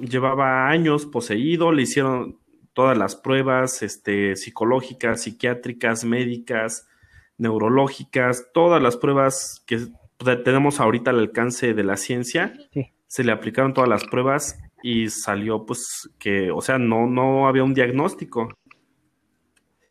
[0.00, 2.40] llevaba años poseído, le hicieron
[2.72, 6.88] todas las pruebas este, psicológicas, psiquiátricas, médicas,
[7.38, 9.86] neurológicas, todas las pruebas que
[10.18, 12.54] tenemos ahorita al alcance de la ciencia,
[13.06, 17.64] se le aplicaron todas las pruebas y salió pues que, o sea, no, no había
[17.64, 18.52] un diagnóstico.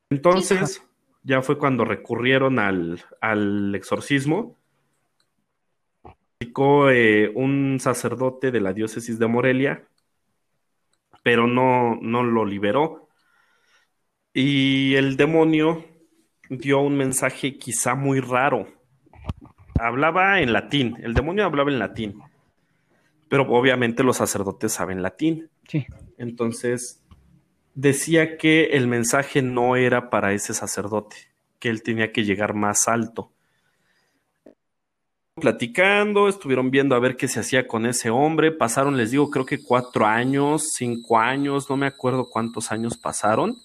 [0.09, 0.83] Entonces,
[1.23, 4.57] ya fue cuando recurrieron al, al exorcismo.
[6.91, 9.87] Eh, un sacerdote de la diócesis de Morelia,
[11.23, 13.07] pero no, no lo liberó.
[14.33, 15.85] Y el demonio
[16.49, 18.67] dio un mensaje quizá muy raro
[19.83, 22.21] hablaba en latín, el demonio hablaba en latín,
[23.29, 25.49] pero obviamente los sacerdotes saben latín.
[25.67, 25.85] Sí.
[26.17, 27.03] Entonces
[27.73, 31.15] decía que el mensaje no era para ese sacerdote,
[31.59, 33.31] que él tenía que llegar más alto.
[35.35, 38.51] Platicando, estuvieron viendo a ver qué se hacía con ese hombre.
[38.51, 43.55] Pasaron, les digo, creo que cuatro años, cinco años, no me acuerdo cuántos años pasaron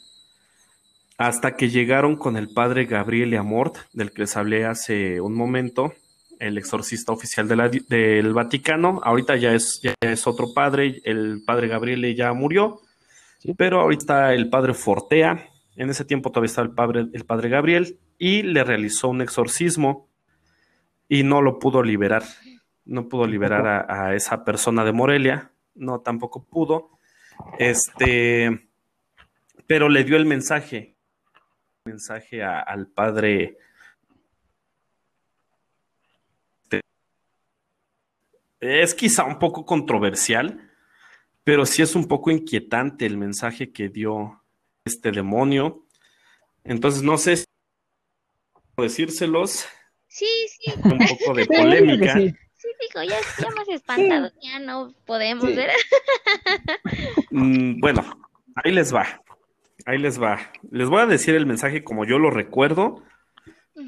[1.19, 5.93] hasta que llegaron con el padre Gabriel Amort, del que les hablé hace un momento,
[6.39, 9.01] el exorcista oficial del Vaticano.
[9.03, 12.81] Ahorita ya es, ya es otro padre, el padre Gabriel ya murió,
[13.57, 17.99] pero ahorita el padre Fortea, en ese tiempo todavía estaba el padre, el padre Gabriel,
[18.19, 20.09] y le realizó un exorcismo
[21.09, 22.25] y no lo pudo liberar.
[22.85, 26.91] No pudo liberar a, a esa persona de Morelia, no tampoco pudo.
[27.59, 28.71] Este,
[29.67, 30.99] pero le dio el mensaje
[31.89, 33.57] mensaje al padre.
[38.61, 40.71] Es quizá un poco controversial,
[41.45, 44.43] pero sí es un poco inquietante el mensaje que dio
[44.85, 45.87] este demonio.
[46.65, 47.45] Entonces, no sé si
[48.77, 49.67] decírselos.
[50.09, 50.73] Sí, sí.
[50.85, 52.15] Un poco de polémica.
[52.15, 55.71] Sí, dijo, ya, ya más espantado, ya no podemos ver.
[57.31, 58.03] Mm, bueno,
[58.55, 59.23] ahí les va.
[59.85, 60.51] ahí les va.
[60.71, 63.03] Les voy a decir el mensaje como yo lo recuerdo,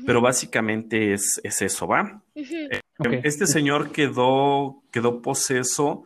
[0.07, 2.23] pero básicamente es, eso, ¿va?
[2.35, 2.81] Eh,
[3.25, 6.05] este señor quedó, quedó poseso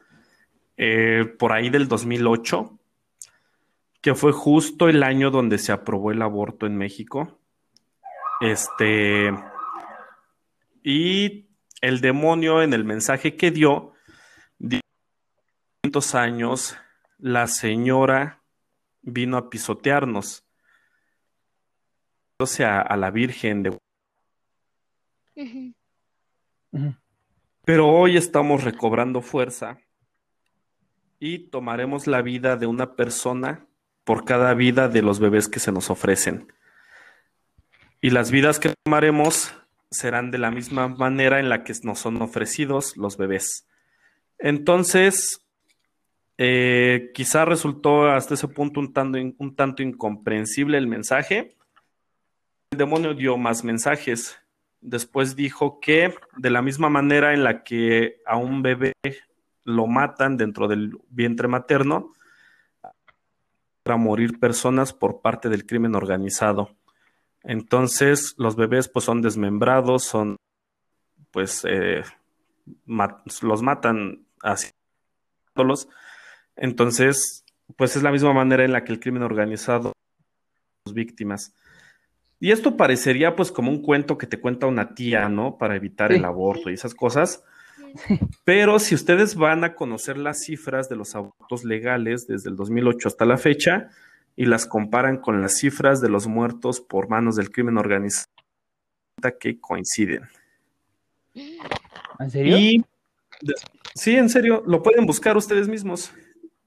[0.76, 2.78] eh, por ahí del 2008,
[4.00, 7.38] que fue justo el año donde se aprobó el aborto en México.
[8.40, 9.30] Este.
[10.82, 11.46] Y
[11.80, 13.94] el demonio en el mensaje que dio,
[16.14, 16.76] años,
[17.18, 18.42] la señora
[19.02, 20.43] vino a pisotearnos.
[22.38, 23.78] O sea, a la Virgen de...
[27.64, 29.78] Pero hoy estamos recobrando fuerza
[31.20, 33.66] y tomaremos la vida de una persona
[34.04, 36.52] por cada vida de los bebés que se nos ofrecen.
[38.00, 39.54] Y las vidas que tomaremos
[39.90, 43.66] serán de la misma manera en la que nos son ofrecidos los bebés.
[44.38, 45.46] Entonces,
[46.36, 51.56] eh, quizá resultó hasta ese punto un tanto, un tanto incomprensible el mensaje.
[52.74, 54.36] El demonio dio más mensajes.
[54.80, 58.94] Después dijo que de la misma manera en la que a un bebé
[59.62, 62.12] lo matan dentro del vientre materno,
[63.84, 66.74] para morir personas por parte del crimen organizado.
[67.44, 70.34] Entonces, los bebés pues son desmembrados, son
[71.30, 72.02] pues eh,
[72.86, 74.70] los matan así.
[76.56, 77.44] Entonces,
[77.76, 79.92] pues es la misma manera en la que el crimen organizado
[80.84, 81.54] las víctimas.
[82.44, 85.56] Y esto parecería pues como un cuento que te cuenta una tía, ¿no?
[85.56, 87.42] Para evitar el aborto y esas cosas.
[88.44, 93.08] Pero si ustedes van a conocer las cifras de los abortos legales desde el 2008
[93.08, 93.88] hasta la fecha
[94.36, 98.28] y las comparan con las cifras de los muertos por manos del crimen organizado,
[99.40, 100.24] que coinciden.
[101.32, 102.84] ¿En serio?
[103.94, 106.12] sí, en serio, lo pueden buscar ustedes mismos.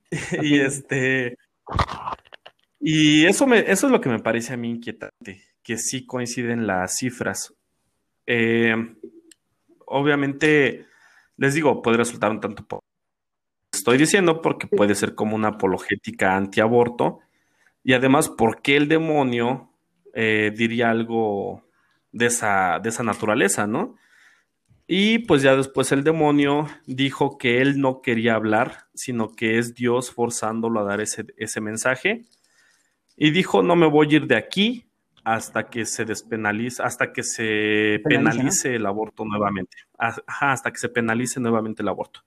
[0.42, 1.38] y este.
[2.80, 6.66] Y eso, me, eso es lo que me parece a mí inquietante, que sí coinciden
[6.66, 7.54] las cifras.
[8.26, 8.74] Eh,
[9.86, 10.86] obviamente,
[11.36, 12.66] les digo, puede resultar un tanto
[13.74, 17.20] estoy diciendo porque puede ser como una apologética antiaborto
[17.84, 19.74] y además porque el demonio
[20.14, 21.66] eh, diría algo
[22.14, 23.98] de esa, de esa naturaleza, ¿no?
[24.88, 29.76] Y pues ya después el demonio dijo que él no quería hablar, sino que es
[29.76, 32.24] Dios forzándolo a dar ese, ese mensaje.
[33.18, 34.87] Y dijo, no me voy a ir de aquí
[35.28, 39.76] hasta que se despenalice, hasta que se penalice el aborto nuevamente.
[39.98, 42.22] Ajá, hasta que se penalice nuevamente el aborto.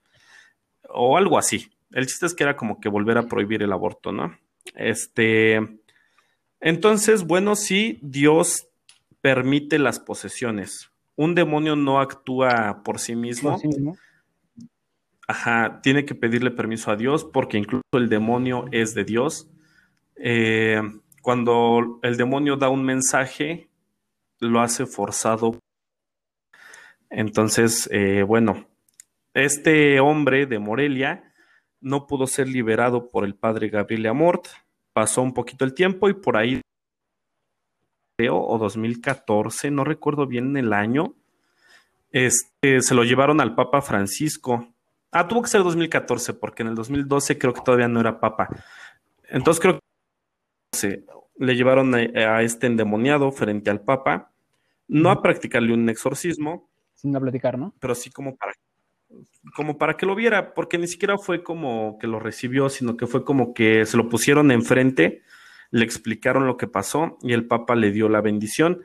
[0.87, 1.71] O algo así.
[1.89, 4.37] El chiste es que era como que volver a prohibir el aborto, ¿no?
[4.75, 5.79] Este.
[6.59, 8.67] Entonces, bueno, sí, Dios
[9.19, 10.91] permite las posesiones.
[11.15, 13.59] Un demonio no actúa por sí mismo.
[15.27, 19.49] Ajá, tiene que pedirle permiso a Dios porque incluso el demonio es de Dios.
[20.17, 20.83] Eh,
[21.21, 23.69] cuando el demonio da un mensaje,
[24.39, 25.59] lo hace forzado.
[27.09, 28.67] Entonces, eh, bueno,
[29.33, 31.33] este hombre de Morelia
[31.79, 34.47] no pudo ser liberado por el padre Gabriel Amort.
[34.93, 36.61] Pasó un poquito el tiempo y por ahí,
[38.29, 41.15] o 2014, no recuerdo bien el año,
[42.11, 44.67] este, se lo llevaron al Papa Francisco.
[45.11, 48.47] Ah, tuvo que ser 2014, porque en el 2012 creo que todavía no era Papa.
[49.29, 49.90] Entonces creo que
[51.37, 54.31] le llevaron a, este endemoniado frente al Papa,
[54.87, 56.69] no a practicarle un exorcismo.
[56.95, 57.73] Sin a platicar, ¿no?
[57.79, 58.53] Pero sí como para,
[59.55, 63.07] como para que lo viera, porque ni siquiera fue como que lo recibió, sino que
[63.07, 65.23] fue como que se lo pusieron enfrente,
[65.71, 68.81] le explicaron lo que pasó y el Papa le dio la bendición.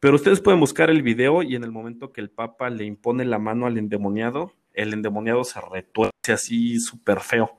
[0.00, 3.24] Pero ustedes pueden buscar el video y en el momento que el Papa le impone
[3.24, 7.56] la mano al endemoniado, el endemoniado se retuerce así súper feo.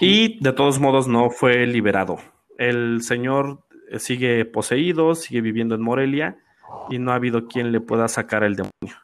[0.00, 2.18] Y de todos modos no fue liberado.
[2.58, 3.64] El señor
[3.98, 6.38] sigue poseído, sigue viviendo en Morelia
[6.90, 8.96] y no ha habido quien le pueda sacar el demonio.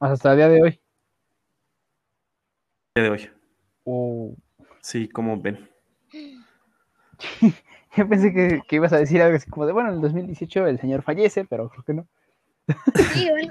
[0.00, 0.80] Hasta el día de hoy.
[2.94, 3.30] Día de hoy.
[3.84, 4.34] Oh.
[4.80, 5.68] Sí, como ven.
[7.96, 10.66] Yo pensé que, que, ibas a decir algo así como de, bueno, en el 2018
[10.66, 12.06] el señor fallece, pero creo que no.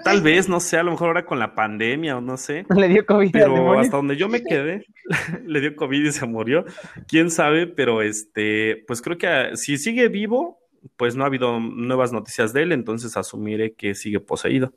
[0.04, 2.66] Tal vez, no sé, a lo mejor ahora con la pandemia o no sé.
[2.76, 3.32] Le dio COVID.
[3.32, 4.86] Pero hasta donde yo me quedé,
[5.46, 6.66] le dio COVID y se murió.
[7.08, 10.60] Quién sabe, pero este, pues creo que ah, si sigue vivo,
[10.98, 14.74] pues no ha habido nuevas noticias de él, entonces asumiré que sigue poseído.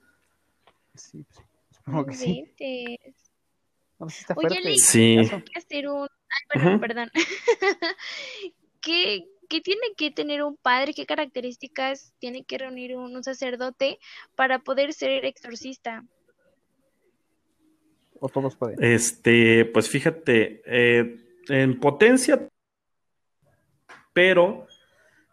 [0.94, 1.24] Sí,
[1.70, 2.44] supongo que sí.
[3.98, 5.18] Oye, le sí.
[5.56, 6.08] hacer un.
[6.30, 7.10] Ay, perdón, perdón.
[8.80, 10.94] ¿Qué, ¿qué tiene que tener un padre?
[10.94, 13.98] ¿Qué características tiene que reunir un, sacerdote
[14.34, 16.04] para poder ser exorcista?
[18.20, 18.82] ¿O todos pueden?
[18.82, 21.16] Este, pues fíjate, eh,
[21.48, 22.48] en potencia,
[24.12, 24.66] pero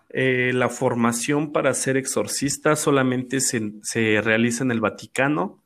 [0.09, 5.61] eh, la formación para ser exorcista solamente se, se realiza en el Vaticano.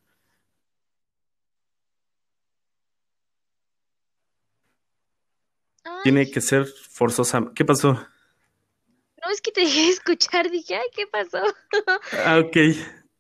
[6.04, 7.52] Tiene que ser forzosa.
[7.54, 8.00] ¿Qué pasó?
[9.30, 11.38] No, es que te dejé escuchar, dije, ay, ¿qué pasó?
[12.26, 12.58] Ah, ok.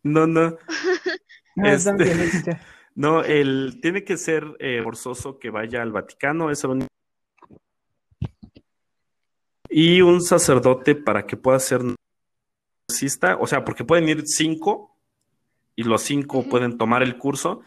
[0.01, 0.57] No, no.
[1.55, 2.59] Este,
[2.95, 6.87] no, el, tiene que ser eh, forzoso que vaya al Vaticano, es el único.
[9.69, 11.81] Y un sacerdote para que pueda ser
[12.87, 14.95] exorcista, o sea, porque pueden ir cinco
[15.75, 17.61] y los cinco pueden tomar el curso,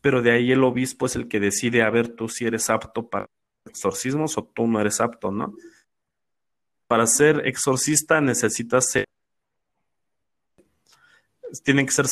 [0.00, 3.08] pero de ahí el obispo es el que decide a ver tú si eres apto
[3.08, 3.26] para
[3.64, 5.54] exorcismos o tú no eres apto, ¿no?
[6.90, 9.04] Para ser exorcista necesitas ser,
[11.62, 12.06] tienen que ser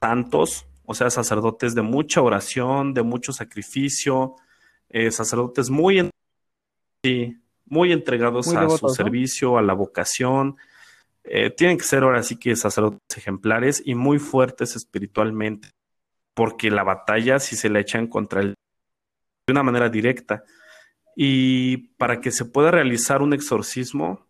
[0.00, 4.36] santos, o sea, sacerdotes de mucha oración, de mucho sacrificio,
[4.90, 6.08] eh, sacerdotes muy,
[7.66, 10.56] muy entregados a su servicio, a la vocación.
[11.24, 15.70] Eh, tienen que ser ahora sí que sacerdotes ejemplares y muy fuertes espiritualmente,
[16.32, 18.54] porque la batalla si se la echan contra él
[19.48, 20.44] de una manera directa.
[21.20, 24.24] Y para que se pueda realizar un exorcismo,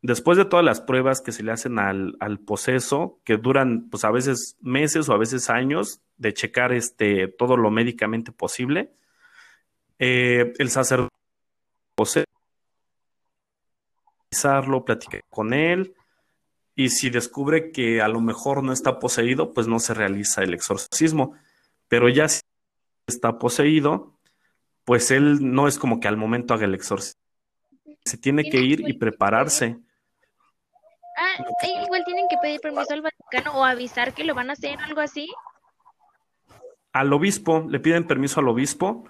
[0.00, 4.04] después de todas las pruebas que se le hacen al, al, poseso, que duran pues
[4.04, 8.90] a veces meses o a veces años de checar este, todo lo médicamente posible,
[9.98, 11.10] eh, el sacerdote
[14.86, 15.94] platicar con él,
[16.74, 20.54] y si descubre que a lo mejor no está poseído, pues no se realiza el
[20.54, 21.34] exorcismo.
[21.88, 22.40] Pero ya si
[23.06, 24.18] está poseído,
[24.84, 27.20] pues él no es como que al momento haga el exorcismo.
[28.04, 29.78] Se tiene que ir y prepararse.
[31.16, 31.44] Ah,
[31.84, 35.00] igual tienen que pedir permiso al Vaticano o avisar que lo van a hacer, algo
[35.00, 35.28] así.
[36.92, 39.04] Al obispo, le piden permiso al obispo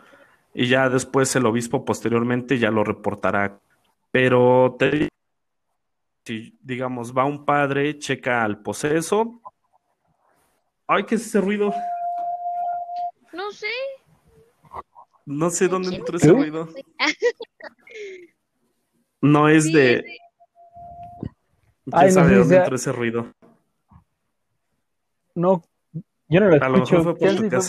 [0.53, 3.61] y ya después el obispo posteriormente ya lo reportará.
[4.11, 5.09] Pero te
[6.25, 9.41] si digamos va un padre, checa al poseso.
[10.87, 11.73] Ay, ¿qué es ese ruido?
[13.33, 13.71] No sé.
[15.31, 16.69] No sé dónde entró ese ruido.
[19.23, 20.03] No es de.
[21.85, 23.35] ¿Quién sabe dónde entró ese ruido?
[25.35, 25.63] No,
[26.27, 26.97] yo no lo escucho.
[26.97, 27.15] A fue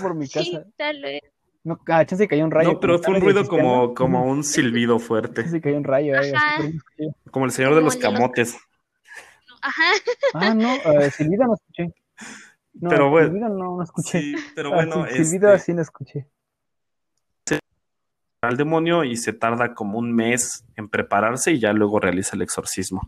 [0.02, 0.46] por, mi casa.
[0.46, 1.22] Sí, tal vez.
[1.66, 2.72] No, ah, chance cayó un rayo.
[2.72, 5.46] No, pero fue un ruido como, como un silbido fuerte.
[5.50, 6.16] Sí, cayó un rayo.
[6.16, 8.58] Eh, como el señor de los camotes.
[9.62, 9.92] Ajá.
[10.36, 11.94] Ah, no, uh, silbido no escuché.
[12.76, 13.28] No, pero bueno.
[13.28, 14.22] Silbido no, no escuché.
[14.22, 15.04] Sí, pero bueno.
[15.04, 15.66] Ah, sí, silbido este...
[15.66, 16.30] sí no escuché
[18.42, 22.42] al demonio y se tarda como un mes en prepararse y ya luego realiza el
[22.42, 23.02] exorcismo.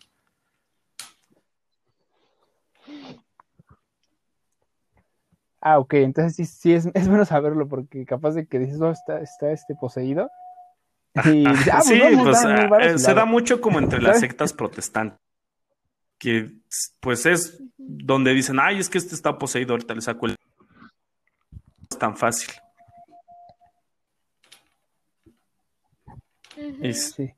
[5.59, 8.91] Ah, ok, entonces sí, sí es, es bueno saberlo porque capaz de que dices, oh,
[8.91, 10.29] está, está este poseído.
[11.25, 12.43] Y, ah, pues sí, pues,
[12.81, 15.19] eh, se da mucho como entre las sectas protestantes,
[16.17, 16.49] que
[16.99, 20.31] pues es donde dicen, ay, es que este está poseído, ahorita le saco el...
[20.31, 22.49] No es tan fácil.
[26.93, 27.33] Sí.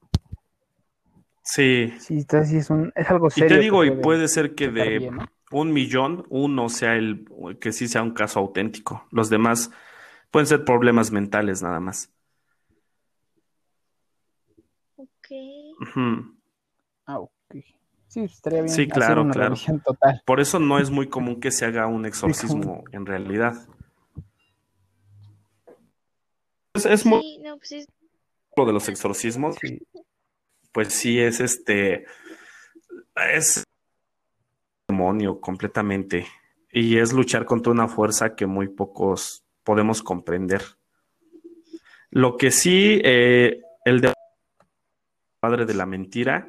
[1.43, 1.93] Sí.
[1.99, 2.25] Sí,
[2.57, 3.47] es, un, es algo serio.
[3.47, 5.11] Y te digo, y puede ser que de
[5.51, 7.27] un millón, uno sea el
[7.61, 9.07] que sí sea un caso auténtico.
[9.11, 9.71] Los demás
[10.31, 12.11] pueden ser problemas mentales nada más.
[14.97, 15.27] Ok.
[17.05, 17.31] Ah, ok.
[18.07, 18.73] Sí, estaría bien.
[18.73, 19.55] Sí, claro, claro.
[20.25, 23.67] Por eso no es muy común que se haga un exorcismo en realidad.
[26.73, 27.37] Es, muy.
[27.37, 27.87] No, pues
[28.63, 29.57] de los exorcismos,
[30.71, 32.05] pues sí es este,
[33.33, 33.65] es
[34.87, 36.27] demonio completamente.
[36.71, 40.61] Y es luchar contra una fuerza que muy pocos podemos comprender.
[42.11, 44.13] Lo que sí, eh, el de
[45.39, 46.47] padre de la mentira,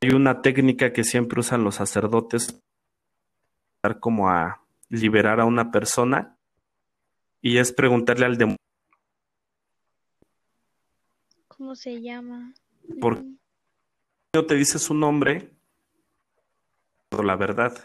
[0.00, 2.60] hay una técnica que siempre usan los sacerdotes
[4.00, 6.36] como a liberar a una persona
[7.40, 8.58] y es preguntarle al demonio
[11.58, 12.54] ¿Cómo se llama?
[13.00, 13.24] Porque
[14.32, 15.50] no te dice su nombre,
[17.10, 17.76] la verdad.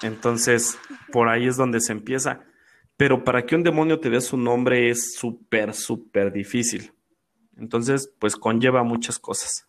[0.00, 0.78] Entonces,
[1.12, 2.40] por ahí es donde se empieza.
[2.96, 6.92] Pero para que un demonio te dé su nombre es súper, súper difícil.
[7.58, 9.66] Entonces, pues conlleva muchas cosas.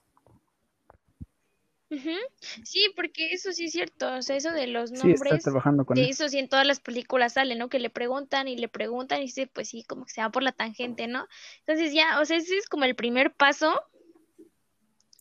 [1.89, 5.85] Sí, porque eso sí es cierto, o sea, eso de los nombres, sí, está trabajando
[5.85, 7.69] con de eso sí en todas las películas sale, ¿no?
[7.69, 10.43] Que le preguntan y le preguntan y dice, pues sí, como que se va por
[10.43, 11.27] la tangente, ¿no?
[11.59, 13.81] Entonces ya, o sea, ese es como el primer paso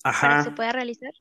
[0.02, 0.28] Ajá.
[0.28, 1.12] para que se pueda realizar.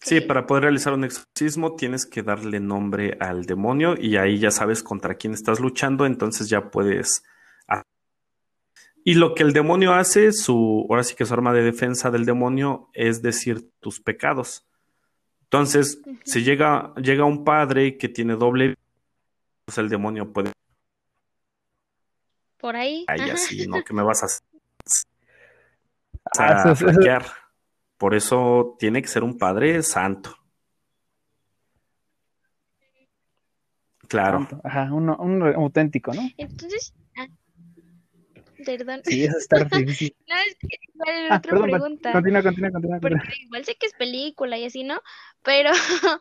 [0.00, 4.50] Sí, para poder realizar un exorcismo tienes que darle nombre al demonio y ahí ya
[4.50, 7.22] sabes contra quién estás luchando, entonces ya puedes...
[9.04, 12.24] Y lo que el demonio hace, su, ahora sí que su arma de defensa del
[12.24, 14.66] demonio es decir tus pecados.
[15.46, 18.74] Entonces, si llega, llega un padre que tiene doble,
[19.64, 20.52] pues el demonio puede.
[22.58, 23.04] Por ahí.
[23.06, 23.84] Ay, así, ¿no?
[23.84, 24.26] Que me vas a,
[26.42, 27.22] a ah,
[27.96, 30.36] Por eso tiene que ser un padre santo.
[34.08, 34.48] Claro.
[34.64, 36.22] Ajá, un, un auténtico, ¿no?
[36.36, 36.92] Entonces,
[38.66, 39.00] Perdón.
[39.04, 40.14] Sí, eso está difícil.
[40.26, 42.12] no, es que igual ah, otra perdón, pregunta.
[42.12, 43.00] Continúa, continúa, continúa.
[43.00, 45.00] Porque igual sé que es película y así, ¿no?
[45.42, 45.70] Pero,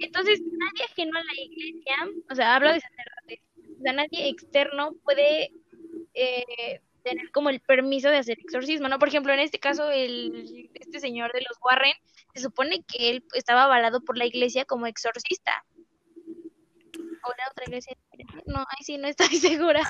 [0.00, 1.96] entonces, nadie ajeno a la iglesia,
[2.30, 3.40] o sea, hablo de sacerdotes,
[3.78, 5.52] o sea, nadie externo puede
[6.14, 8.98] eh, tener como el permiso de hacer exorcismo, ¿no?
[8.98, 11.92] Por ejemplo, en este caso, el, este señor de los Warren,
[12.34, 15.64] se supone que él estaba avalado por la iglesia como exorcista
[17.50, 17.96] otra iglesia
[18.46, 19.82] No, ahí sí no estoy segura.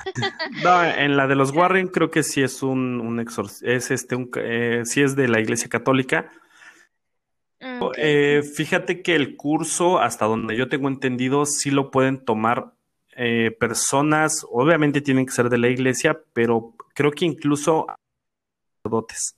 [0.63, 4.29] No, en la de los Warren creo que sí es un, un es este, un,
[4.35, 6.31] eh, sí es de la iglesia católica.
[7.61, 12.73] Ah, eh, fíjate que el curso, hasta donde yo tengo entendido, sí lo pueden tomar
[13.15, 17.87] eh, personas, obviamente tienen que ser de la iglesia, pero creo que incluso
[18.83, 19.35] sacerdotes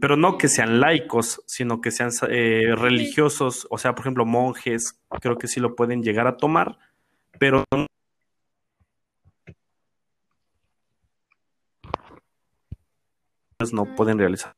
[0.00, 5.00] pero no que sean laicos, sino que sean eh, religiosos, o sea, por ejemplo, monjes,
[5.20, 6.78] creo que sí lo pueden llegar a tomar,
[7.38, 7.64] pero
[13.72, 14.54] no pueden realizar.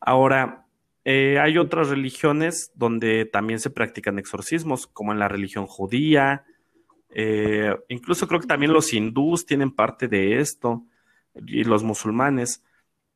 [0.00, 0.66] Ahora,
[1.04, 6.44] eh, hay otras religiones donde también se practican exorcismos, como en la religión judía,
[7.10, 10.84] eh, incluso creo que también los hindús tienen parte de esto,
[11.34, 12.62] y los musulmanes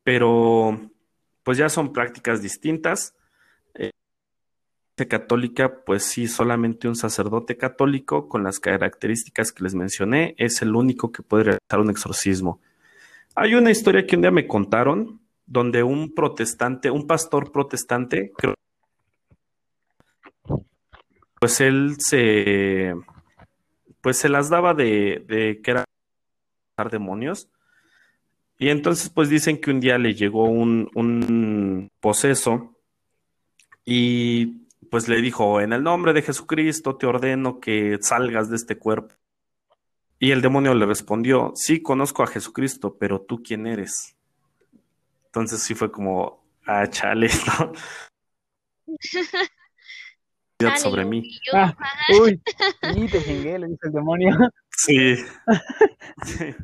[0.05, 0.81] pero
[1.43, 3.15] pues ya son prácticas distintas.
[3.75, 3.91] Eh,
[5.09, 10.77] católica, pues sí, solamente un sacerdote católico con las características que les mencioné es el
[10.77, 12.61] único que puede realizar un exorcismo.
[13.35, 18.55] Hay una historia que un día me contaron donde un protestante, un pastor protestante, creo,
[21.41, 22.95] pues él se,
[24.01, 25.85] pues se las daba de, de que era
[26.91, 27.49] demonios
[28.63, 32.77] y entonces pues dicen que un día le llegó un, un poseso
[33.85, 38.79] y pues le dijo, en el nombre de Jesucristo te ordeno que salgas de este
[38.79, 39.17] cuerpo.
[40.21, 44.15] Y el demonio le respondió, sí, conozco a Jesucristo, pero tú quién eres.
[45.25, 47.73] Entonces sí fue como, ah, chale, ¿no?
[50.79, 51.29] sobre mí.
[51.53, 51.75] Ah,
[52.21, 52.41] uy,
[52.95, 54.39] sí, te chingué, le dice el demonio.
[54.71, 55.17] Sí.
[56.25, 56.55] sí.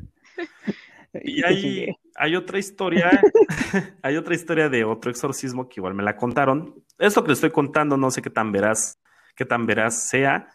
[1.13, 3.09] Y hay, hay otra historia,
[4.01, 6.83] hay otra historia de otro exorcismo que igual me la contaron.
[6.97, 8.99] Esto que le estoy contando, no sé qué tan veraz,
[9.35, 10.49] qué tan veraz sea,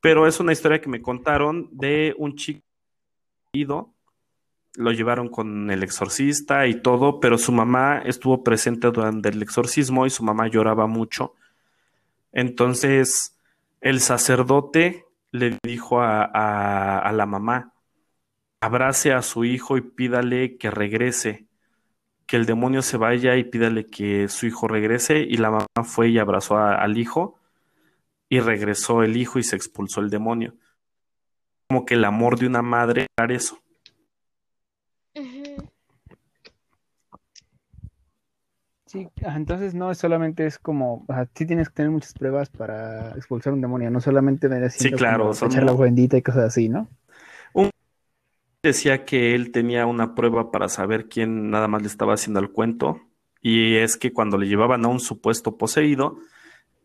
[0.00, 2.60] pero es una historia que me contaron de un chico
[3.52, 3.92] ido,
[4.76, 10.06] lo llevaron con el exorcista y todo, pero su mamá estuvo presente durante el exorcismo
[10.06, 11.34] y su mamá lloraba mucho.
[12.30, 13.36] Entonces,
[13.80, 17.72] el sacerdote le dijo a la mamá,
[18.60, 21.46] abrace a su hijo y pídale que regrese,
[22.26, 25.18] que el demonio se vaya y pídale que su hijo regrese.
[25.20, 27.38] Y la mamá fue y abrazó al hijo
[28.28, 30.54] y regresó el hijo y se expulsó el demonio.
[31.68, 33.58] Como que el amor de una madre era eso.
[38.86, 43.60] Sí, entonces no solamente es como, sí tienes que tener muchas pruebas para expulsar un
[43.60, 46.88] demonio, no solamente me sí, claro, echar la bendita y cosas así, ¿no?
[48.62, 52.50] Decía que él tenía una prueba para saber quién nada más le estaba haciendo el
[52.50, 53.00] cuento,
[53.40, 56.18] y es que cuando le llevaban a un supuesto poseído,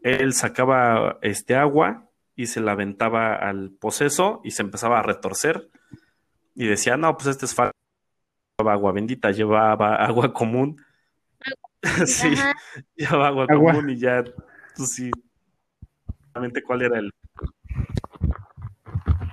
[0.04, 5.70] él sacaba este agua y se la aventaba al poseso y se empezaba a retorcer
[6.54, 7.74] y decía, no, pues este es falso,
[8.58, 10.82] llevaba agua bendita, llevaba agua común.
[12.06, 12.34] sí,
[12.96, 14.24] llevaba agua, común y ya,
[14.76, 15.12] pues sí,
[16.66, 17.12] cuál era el...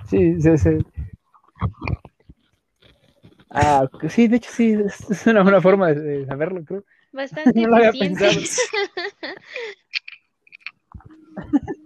[0.09, 0.77] Sí, sí, sí.
[3.55, 4.75] Ah, sí, de hecho sí,
[5.09, 6.83] es una buena forma de, saberlo, creo.
[7.11, 8.31] Bastante no lo había pensado.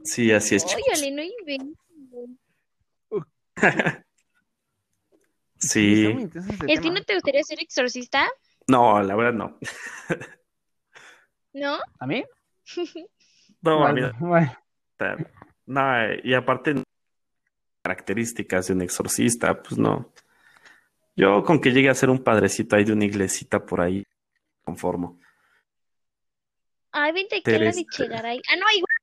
[0.04, 0.66] Sí, así es.
[0.66, 1.22] Óyale, no
[5.58, 6.30] Sí.
[6.68, 8.28] ¿Es que no te gustaría ser exorcista?
[8.68, 9.58] No, la verdad no.
[11.54, 11.78] ¿No?
[12.00, 12.24] ¿A mí?
[13.62, 14.02] No, a mí
[15.66, 16.22] no.
[16.24, 16.76] y aparte,
[17.82, 20.14] características de un exorcista, pues no.
[21.18, 24.04] Yo con que llegue a ser un padrecito ahí de una iglesita por ahí,
[24.64, 25.20] conformo.
[26.92, 28.42] Ay, vente que la de ahí.
[28.48, 28.98] Ah, no, igual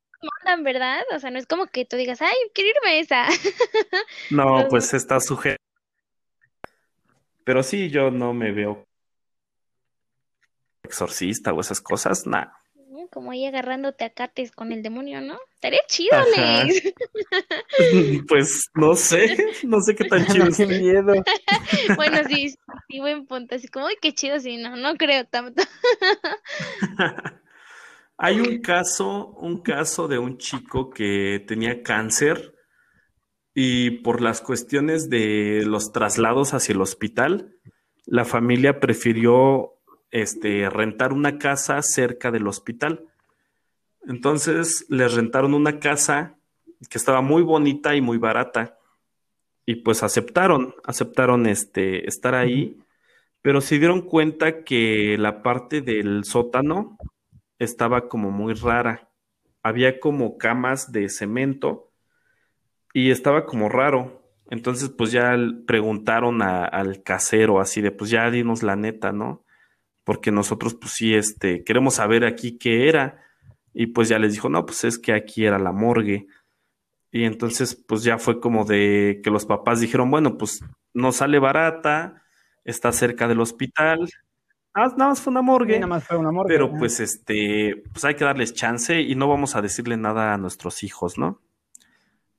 [0.45, 1.03] mandan, ¿verdad?
[1.13, 3.27] O sea, no es como que tú digas, ay, quiero irme a esa.
[4.31, 5.61] No, pues está sujeto.
[7.43, 8.87] Pero sí, yo no me veo
[10.85, 12.64] exorcista o esas cosas, nada.
[13.15, 15.39] Como ahí agarrándote a cates con el demonio, ¿no?
[15.55, 16.93] Estaría chido, Lex.
[18.29, 20.49] Pues no sé, no sé qué tan chido.
[20.57, 21.15] qué miedo.
[21.95, 22.57] bueno, sí,
[22.89, 23.55] sí, buen punto.
[23.55, 25.63] Así como, uy, qué chido, sí, no, no creo tanto.
[28.19, 32.53] Hay un caso, un caso de un chico que tenía cáncer
[33.55, 37.55] y por las cuestiones de los traslados hacia el hospital,
[38.07, 39.74] la familia prefirió
[40.15, 43.05] este, rentar una casa cerca del hospital.
[44.07, 46.37] Entonces les rentaron una casa
[46.89, 48.79] que estaba muy bonita y muy barata.
[49.67, 52.79] Y pues aceptaron, aceptaron este, estar ahí,
[53.43, 56.97] pero se dieron cuenta que la parte del sótano
[57.59, 59.11] estaba como muy rara.
[59.65, 61.91] Había como camas de cemento
[62.93, 64.23] y estaba como raro.
[64.49, 65.37] Entonces, pues ya
[65.67, 69.44] preguntaron al casero así de, pues ya dinos la neta, ¿no?
[70.05, 73.23] Porque nosotros, pues sí, este, queremos saber aquí qué era.
[73.73, 76.27] Y pues ya les dijo, no, pues es que aquí era la morgue.
[77.11, 81.39] Y entonces, pues ya fue como de que los papás dijeron, bueno, pues no sale
[81.39, 82.23] barata,
[82.65, 84.09] está cerca del hospital.
[84.75, 85.75] Ah, nada más fue una morgue.
[85.75, 86.53] nada más fue una morgue.
[86.53, 90.39] Pero pues este, pues hay que darles chance y no vamos a decirle nada a
[90.39, 91.41] nuestros hijos, ¿no?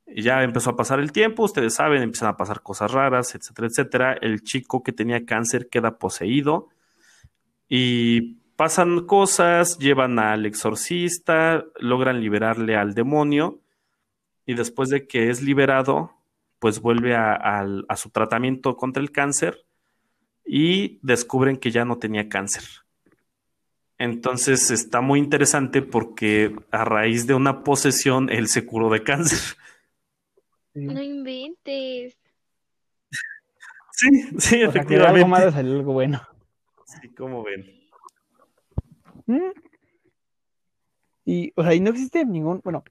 [0.08, 3.68] Y ya empezó a pasar el tiempo, ustedes saben, empiezan a pasar cosas raras, etcétera,
[3.68, 4.14] etcétera.
[4.22, 6.70] El chico que tenía cáncer queda poseído
[7.68, 13.60] y pasan cosas, llevan al exorcista, logran liberarle al demonio
[14.46, 16.12] y después de que es liberado,
[16.60, 19.66] pues vuelve a, a su tratamiento contra el cáncer
[20.46, 22.64] y descubren que ya no tenía cáncer.
[23.98, 29.58] Entonces está muy interesante porque a raíz de una posesión él se curó de cáncer.
[30.74, 32.18] No inventes.
[33.98, 34.10] Sí,
[34.40, 34.98] sí, o efectivamente.
[34.98, 36.22] Sea, algo malo salió algo bueno.
[37.06, 37.66] Sí, como ven.
[39.28, 39.52] ¿Mm?
[41.26, 42.84] Y, o sea, y no existe ningún, bueno,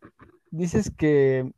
[0.50, 1.50] dices que,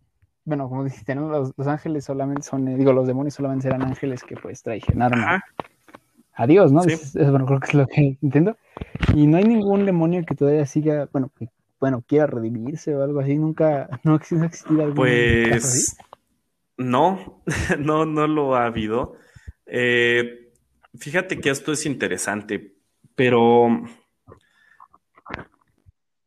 [0.45, 1.29] bueno, como dijiste, ¿no?
[1.29, 5.21] Los, los ángeles solamente son, eh, digo, los demonios solamente serán ángeles que pues traicionaron
[5.21, 5.43] a,
[6.35, 6.83] a, Dios, ¿no?
[6.83, 6.93] Sí.
[6.93, 8.57] Es, es, bueno, creo que es lo que entiendo.
[9.15, 11.49] Y no hay ningún demonio que todavía siga, bueno, que,
[11.81, 15.97] bueno, quiera redimirse o algo así, nunca, no, no ha existido algún Pues,
[16.77, 17.43] no,
[17.79, 19.15] no, no lo ha habido.
[19.67, 20.46] Eh,
[20.99, 22.75] fíjate que esto es interesante,
[23.15, 23.69] pero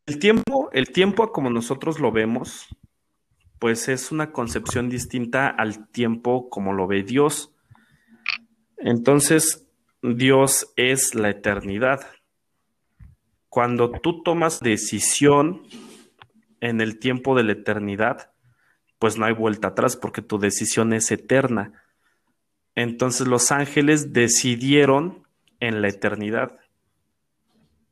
[0.06, 2.68] el tiempo, el tiempo como nosotros lo vemos,
[3.60, 7.54] pues es una concepción distinta al tiempo como lo ve Dios.
[8.78, 9.70] Entonces,
[10.02, 12.00] Dios es la eternidad.
[13.50, 15.64] Cuando tú tomas decisión
[16.62, 18.32] en el tiempo de la eternidad,
[18.98, 21.84] pues no hay vuelta atrás porque tu decisión es eterna.
[22.80, 25.28] Entonces los ángeles decidieron
[25.60, 26.58] en la eternidad.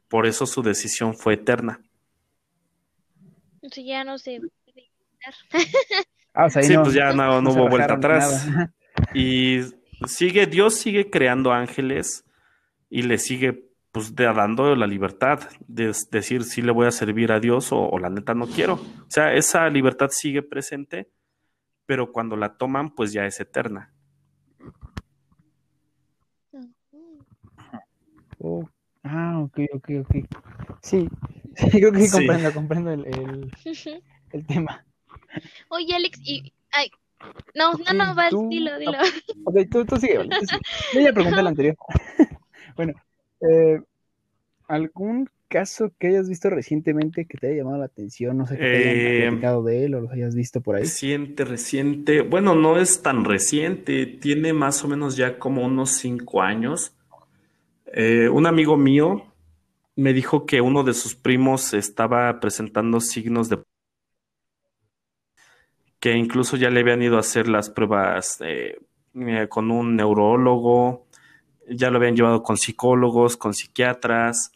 [0.08, 1.82] Por eso su decisión fue eterna.
[3.56, 4.40] Entonces ya no se
[6.34, 8.48] ah, sí, pues ya no, no hubo vuelta atrás.
[9.14, 9.60] Y
[10.08, 12.26] sigue, Dios sigue creando ángeles
[12.90, 17.40] y le sigue pues dando la libertad de decir si le voy a servir a
[17.40, 18.74] Dios o, o, la neta no quiero.
[18.74, 21.12] O sea, esa libertad sigue presente,
[21.86, 23.94] pero cuando la toman, pues ya es eterna.
[28.50, 28.70] Oh,
[29.04, 30.16] ah, ok, ok, ok.
[30.82, 31.10] Sí,
[31.56, 33.52] sí creo que sí, comprendo, comprendo el, el,
[34.32, 34.86] el, tema.
[35.70, 36.54] Oye, Alex, y...
[36.72, 36.90] Ay,
[37.56, 39.00] no, okay, no, no, va, tú, dilo, dilo.
[39.44, 40.62] Ok, tú, tú sigue, tú sigue.
[40.94, 41.76] Yo ya pregunté el anterior.
[42.78, 42.94] bueno,
[43.42, 43.82] eh,
[44.68, 48.38] ¿algún caso que hayas visto recientemente que te haya llamado la atención?
[48.38, 50.84] No sé, que te hayan eh, platicado de él o los hayas visto por ahí.
[50.84, 52.22] Reciente, reciente.
[52.22, 54.06] Bueno, no es tan reciente.
[54.06, 56.94] Tiene más o menos ya como unos cinco años.
[57.94, 59.24] Eh, un amigo mío
[59.96, 63.64] me dijo que uno de sus primos estaba presentando signos de
[66.00, 68.78] que incluso ya le habían ido a hacer las pruebas eh,
[69.50, 71.08] con un neurólogo,
[71.70, 74.52] ya lo habían llevado con psicólogos, con psiquiatras,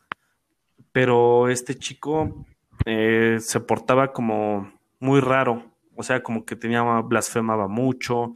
[0.91, 2.45] pero este chico
[2.85, 5.63] eh, se portaba como muy raro,
[5.95, 8.33] o sea, como que tenía blasfemaba mucho,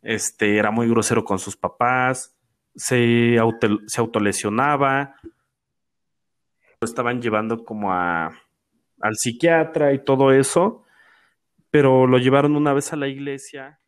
[0.00, 2.37] este, era muy grosero con sus papás,
[2.78, 5.16] se, auto, se autolesionaba,
[6.80, 8.26] lo estaban llevando como a,
[9.00, 10.84] al psiquiatra y todo eso,
[11.70, 13.80] pero lo llevaron una vez a la iglesia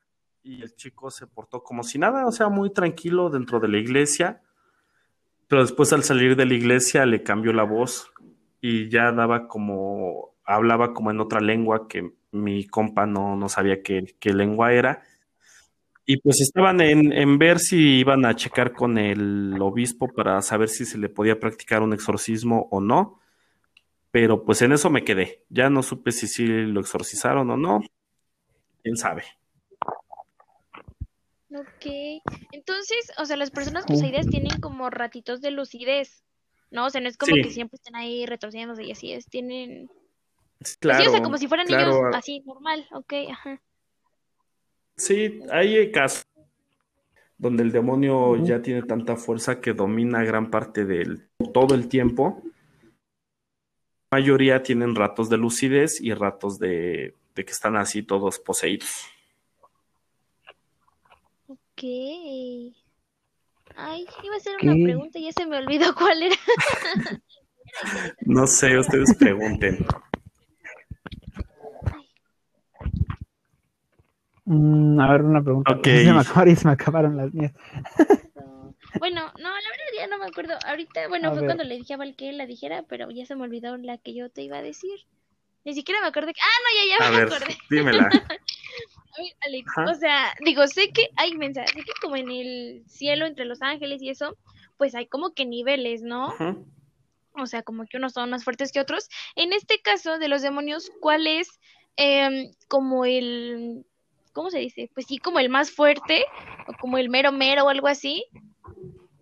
[0.43, 3.79] y el chico se portó como si nada, o sea, muy tranquilo dentro de la
[3.79, 4.43] iglesia,
[5.47, 8.13] pero después al salir de la iglesia le cambió la voz
[8.61, 13.83] y ya daba como, hablaba como en otra lengua que mi compa no, no sabía
[13.83, 15.03] qué, qué lengua era
[16.11, 20.69] Y pues estaban en, en, ver si iban a checar con el obispo para saber
[20.69, 23.21] si se le podía practicar un exorcismo o no.
[24.11, 25.45] Pero pues en eso me quedé.
[25.51, 27.81] Ya no supe si sí lo exorcizaron o no.
[28.83, 29.23] ¿Quién sabe?
[31.55, 31.87] Ok.
[32.51, 36.25] Entonces, o sea, las personas poseídas tienen como ratitos de lucidez.
[36.71, 36.87] ¿no?
[36.87, 39.91] O sea, no es como que siempre estén ahí retorciéndose y así es, tienen...
[40.79, 43.63] Claro, sí, o sea, como si fueran niños así, normal, ok, ajá.
[45.01, 46.27] Sí, hay casos
[47.39, 52.43] donde el demonio ya tiene tanta fuerza que domina gran parte del todo el tiempo.
[54.11, 59.07] La mayoría tienen ratos de lucidez y ratos de, de que están así todos poseídos.
[61.49, 61.83] Ok.
[63.77, 66.37] Ay, iba a hacer una pregunta y ya se me olvidó cuál era.
[68.27, 69.79] no sé, ustedes pregunten.
[74.53, 75.77] Mm, a ver, una pregunta.
[75.77, 76.05] Okay.
[76.05, 77.53] Se, me acabaron, se me acabaron las mías.
[78.99, 80.55] bueno, no, la verdad ya no me acuerdo.
[80.67, 83.43] Ahorita, bueno, fue cuando le dije a Val que la dijera, pero ya se me
[83.43, 85.07] olvidó la que yo te iba a decir.
[85.65, 86.33] Ni siquiera me acordé.
[86.41, 87.57] Ah, no, ya, ya me acordé.
[87.71, 88.09] Dímela.
[89.47, 93.45] Alex, o sea, digo, sé que hay mensajes, sé que como en el cielo entre
[93.45, 94.37] los ángeles y eso,
[94.79, 96.35] pues hay como que niveles, ¿no?
[97.35, 99.09] O sea, como que unos son más fuertes que otros.
[99.37, 101.61] En este caso de los demonios, ¿cuál es
[101.97, 103.85] em, como el,
[104.33, 104.91] ¿cómo se dice?
[104.95, 106.25] Pues sí, como el más fuerte,
[106.67, 108.25] o como el mero mero o algo así.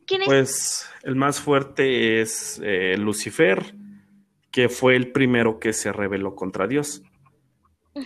[0.07, 0.29] ¿Quién es?
[0.29, 3.75] Pues el más fuerte es eh, Lucifer,
[4.51, 7.03] que fue el primero que se rebeló contra Dios.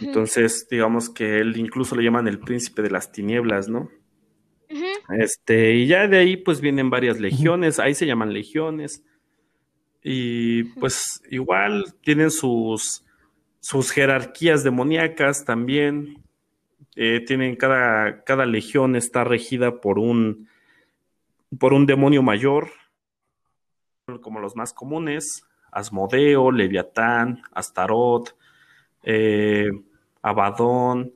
[0.00, 3.90] Entonces, digamos que él incluso le llaman el príncipe de las tinieblas, ¿no?
[5.18, 9.04] Este, y ya de ahí pues vienen varias legiones, ahí se llaman legiones.
[10.02, 13.04] Y pues igual tienen sus,
[13.60, 16.21] sus jerarquías demoníacas también.
[16.94, 20.48] Eh, tienen cada, cada legión está regida por un,
[21.58, 22.70] por un demonio mayor,
[24.20, 28.30] como los más comunes, Asmodeo, Leviatán, Astaroth,
[29.04, 29.70] eh,
[30.20, 31.12] Abadón,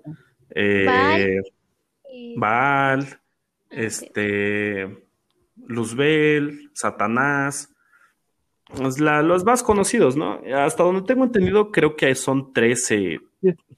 [0.51, 1.43] eh,
[2.37, 3.21] Baal,
[3.69, 5.05] este,
[5.67, 7.71] Luzbel, Satanás,
[8.75, 10.41] los más conocidos, ¿no?
[10.55, 13.21] Hasta donde tengo entendido, creo que son 13,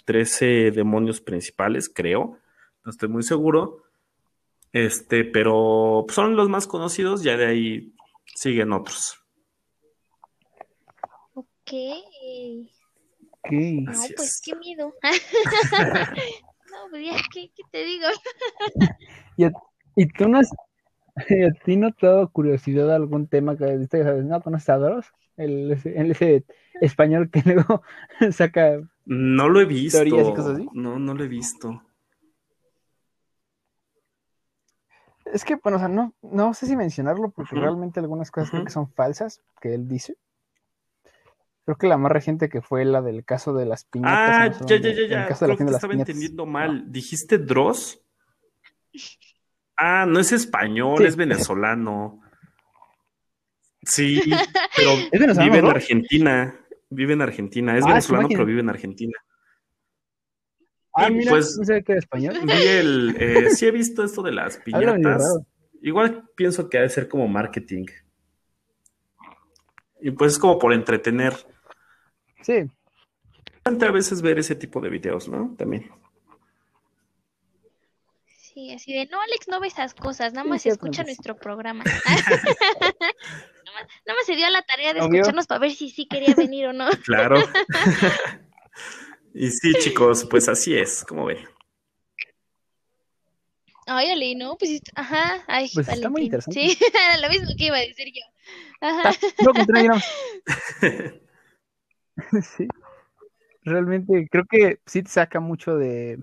[0.04, 2.38] 13 demonios principales, creo.
[2.84, 3.82] No estoy muy seguro.
[4.72, 7.94] Este, pero son los más conocidos, ya de ahí
[8.34, 9.18] siguen otros.
[11.34, 11.72] Ok.
[13.50, 14.94] No, pues qué miedo.
[15.02, 18.06] no, pues ya, ¿qué, te digo?
[19.96, 20.50] y, tú no has,
[21.16, 25.06] a ti no te ha dado curiosidad algún tema que viste, ¿no conoces a Doros?
[25.38, 26.44] El, ese
[26.80, 27.82] español que luego
[28.30, 30.04] saca no lo he visto.
[30.74, 31.82] No, no lo he visto.
[35.32, 38.64] Es que, bueno, o sea, no, no sé si mencionarlo porque realmente algunas cosas creo
[38.64, 40.16] que son falsas que él dice.
[41.64, 44.60] Creo que la más reciente que fue la del caso de las piñatas.
[44.60, 45.36] Ah, ya, ya, ya, ya.
[45.38, 46.92] Creo que estaba entendiendo mal.
[46.92, 48.02] ¿Dijiste Dross?
[49.74, 52.20] Ah, no es español, es venezolano.
[53.88, 54.20] Sí,
[54.76, 54.90] pero
[55.44, 56.60] vive en Argentina.
[56.90, 57.76] Vive en Argentina.
[57.76, 59.18] Es ah, venezolano, pero vive en Argentina.
[60.94, 62.36] Ah, mira, pues, no sé qué español.
[62.50, 65.22] el, eh, sí he visto esto de las piñatas.
[65.80, 67.86] Igual pienso que ha de ser como marketing.
[70.00, 71.34] Y pues es como por entretener.
[72.42, 72.70] Sí.
[73.64, 75.54] A veces ver ese tipo de videos, ¿no?
[75.56, 75.90] También.
[78.38, 81.84] Sí, así de, no, Alex, no ve esas cosas, nada más escucha nuestro programa.
[84.06, 86.72] nada, más, se dio la tarea de escucharnos para ver si sí quería venir o
[86.72, 86.88] no.
[87.04, 87.36] claro.
[89.34, 91.46] y sí, chicos, pues así es, como ve.
[93.86, 96.60] Ay, Ale, no, pues, ajá, ay, pues está muy interesante.
[96.60, 96.78] Sí,
[97.22, 98.22] lo mismo que iba a decir yo.
[98.80, 99.12] Ajá.
[102.42, 102.68] sí.
[103.62, 106.18] Realmente creo que sí te saca mucho de,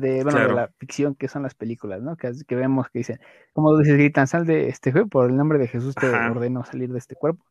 [0.00, 2.16] de, bueno, de la ficción que son las películas, ¿no?
[2.16, 3.20] Que, que vemos que dicen,
[3.52, 6.90] como dices, gritan, sal de este juego, por el nombre de Jesús te ordeno salir
[6.90, 7.44] de este cuerpo.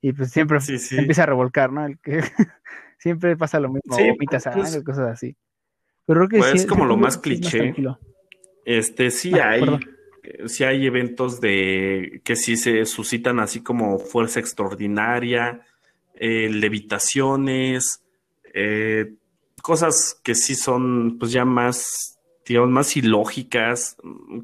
[0.00, 0.58] Y pues siempre
[0.92, 1.86] empieza a revolcar, ¿no?
[1.86, 2.20] El que
[2.98, 5.36] siempre pasa lo mismo, sí, pues, cosas así.
[6.06, 7.74] Pero creo que pues es como lo más cliché.
[8.66, 9.64] este, sí ah, hay,
[10.46, 15.62] sí hay eventos de que sí se suscitan así como fuerza extraordinaria,
[16.14, 18.04] eh, levitaciones,
[18.52, 19.14] eh,
[19.64, 23.96] cosas que sí son pues ya más, digamos, más ilógicas,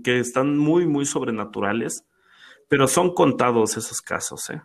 [0.03, 2.07] que están muy, muy sobrenaturales,
[2.69, 4.63] pero son contados esos casos, ¿eh?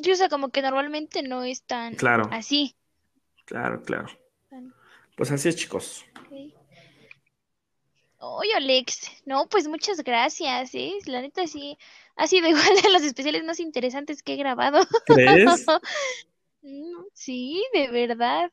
[0.00, 2.28] Yo sé, como que normalmente no es tan claro.
[2.32, 2.74] así.
[3.44, 4.08] Claro, claro.
[5.16, 6.04] Pues así es, chicos.
[8.18, 10.94] Oye, Alex, no, pues muchas gracias, ¿eh?
[11.06, 11.78] La neta sí,
[12.16, 14.80] ha sido igual de los especiales más interesantes que he grabado.
[15.06, 15.64] ¿Crees?
[17.12, 18.50] sí, de verdad.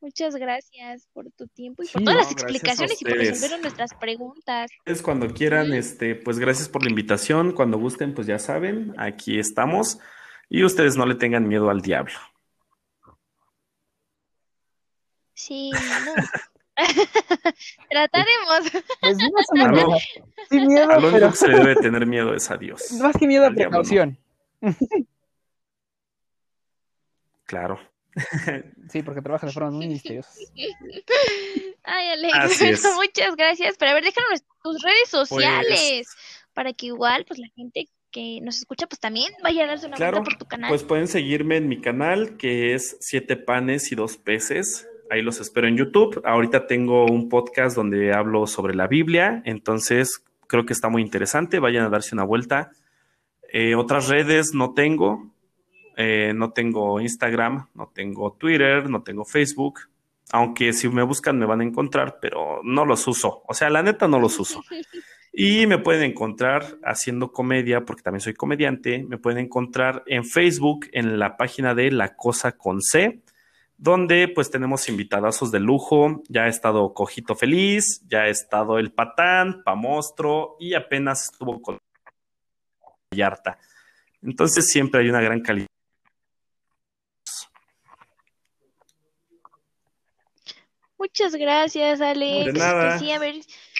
[0.00, 4.70] Muchas gracias por tu tiempo y por todas las explicaciones y por resolver nuestras preguntas.
[4.84, 7.52] Es cuando quieran, este, pues gracias por la invitación.
[7.52, 9.98] Cuando gusten, pues ya saben, aquí estamos.
[10.50, 12.14] Y ustedes no le tengan miedo al diablo.
[15.32, 15.70] Sí,
[16.06, 16.14] no.
[17.90, 18.82] Trataremos.
[19.00, 19.98] Pues no
[20.50, 22.92] Sin miedo, a lo único que se le debe tener miedo es a Dios.
[23.00, 24.18] Más que miedo a precaución.
[27.44, 27.78] Claro.
[28.90, 30.30] Sí, porque trabaja de forma muy misteriosa.
[31.82, 33.76] Ay, Alex, muchas gracias.
[33.78, 36.08] Pero a ver, déjanos tus redes pues, sociales
[36.52, 39.96] para que igual, pues la gente que nos escucha, pues también vaya a darse una
[39.96, 40.68] vuelta por tu canal.
[40.70, 44.88] Pues pueden seguirme en mi canal, que es Siete Panes y Dos Peces.
[45.10, 46.22] Ahí los espero en YouTube.
[46.24, 51.58] Ahorita tengo un podcast donde hablo sobre la Biblia, entonces creo que está muy interesante.
[51.58, 52.70] Vayan a darse una vuelta.
[53.52, 55.33] Eh, otras redes no tengo.
[55.96, 59.80] Eh, no tengo Instagram, no tengo Twitter, no tengo Facebook.
[60.32, 63.42] Aunque si me buscan me van a encontrar, pero no los uso.
[63.46, 64.62] O sea, la neta no los uso.
[65.36, 69.02] Y me pueden encontrar haciendo comedia, porque también soy comediante.
[69.02, 73.20] Me pueden encontrar en Facebook, en la página de La Cosa con C
[73.76, 76.22] donde pues tenemos invitadazos de lujo.
[76.28, 81.78] Ya ha estado Cojito Feliz, ya ha estado El Patán, Pamostro y apenas estuvo con
[83.10, 83.58] Yarta.
[84.22, 85.66] Entonces siempre hay una gran calidad.
[91.04, 92.46] Muchas gracias, Alex.
[92.46, 92.98] De nada.
[92.98, 93.34] sí, a ver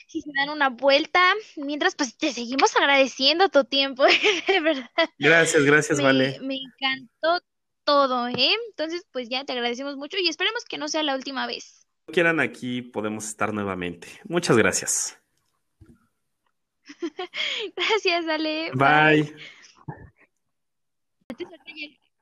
[0.09, 1.33] si se dan una vuelta.
[1.57, 4.05] Mientras, pues te seguimos agradeciendo tu tiempo,
[4.47, 5.09] de verdad.
[5.19, 6.39] Gracias, gracias, Vale.
[6.43, 7.43] Me encantó
[7.85, 8.55] todo, ¿eh?
[8.69, 11.87] Entonces, pues ya te agradecemos mucho y esperemos que no sea la última vez.
[12.13, 14.09] quieran aquí, podemos estar nuevamente.
[14.25, 15.19] Muchas gracias.
[17.75, 18.71] gracias, Ale.
[18.75, 19.35] Bye.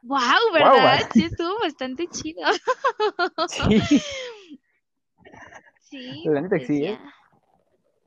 [0.03, 1.11] Wow, ¿verdad?
[1.13, 2.43] Sí, estuvo bastante chido.
[3.49, 4.01] sí.
[5.93, 6.25] Sí.
[6.25, 6.99] Pues sí, ¿eh?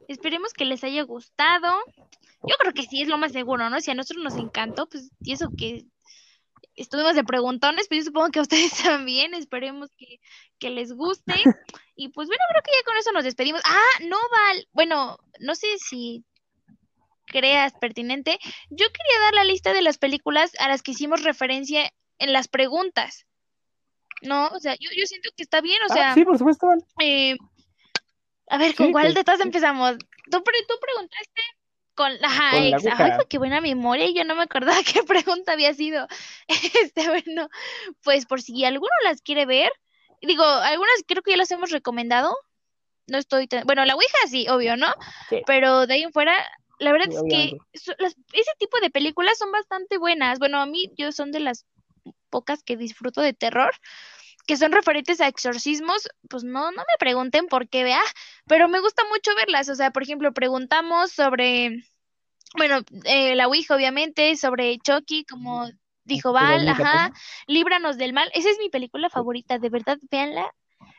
[0.08, 1.72] Esperemos que les haya gustado.
[2.42, 3.80] Yo creo que sí, es lo más seguro, ¿no?
[3.80, 5.86] Si a nosotros nos encantó, pues, y eso que
[6.76, 11.34] estuvimos de preguntones, pero yo supongo que a ustedes también, esperemos que, les guste.
[11.98, 13.62] Y pues bueno, creo que ya con eso nos despedimos.
[13.64, 16.26] Ah, no, Val, bueno, no sé si
[17.26, 18.38] creas pertinente.
[18.70, 22.50] Yo quería dar la lista de las películas a las que hicimos referencia en las
[22.50, 23.28] preguntas.
[24.22, 26.14] No, o sea, yo, yo siento que está bien, o ah, sea.
[26.16, 26.68] sí, por supuesto.
[27.00, 27.38] Eh,
[28.48, 29.98] a ver, ¿con cuál de todas empezamos?
[30.30, 31.42] Tú, tú preguntaste
[31.96, 32.74] con, ajá, Ay,
[33.30, 36.08] qué buena memoria, yo no me acordaba qué pregunta había sido.
[36.48, 37.50] Este, bueno,
[38.04, 39.72] pues por si alguno las quiere ver,
[40.22, 42.36] digo, algunas creo que ya las hemos recomendado.
[43.08, 44.88] No estoy bueno, la Ouija sí, obvio, ¿no?
[45.46, 46.36] Pero de ahí en fuera,
[46.80, 47.56] la verdad es que
[48.34, 50.40] ese tipo de películas son bastante buenas.
[50.40, 51.66] Bueno, a mí yo son de las
[52.32, 53.72] pocas que disfruto de terror
[54.46, 58.02] que son referentes a exorcismos, pues no, no me pregunten por qué, vea,
[58.48, 59.70] pero me gusta mucho verlas.
[59.70, 61.84] O sea, por ejemplo, preguntamos sobre,
[62.56, 65.70] bueno, eh, la Ouija, obviamente, sobre Chucky, como
[66.04, 67.12] dijo Val, ajá,
[67.48, 68.30] Líbranos del mal.
[68.34, 70.54] Esa es mi película favorita, de verdad, véanla.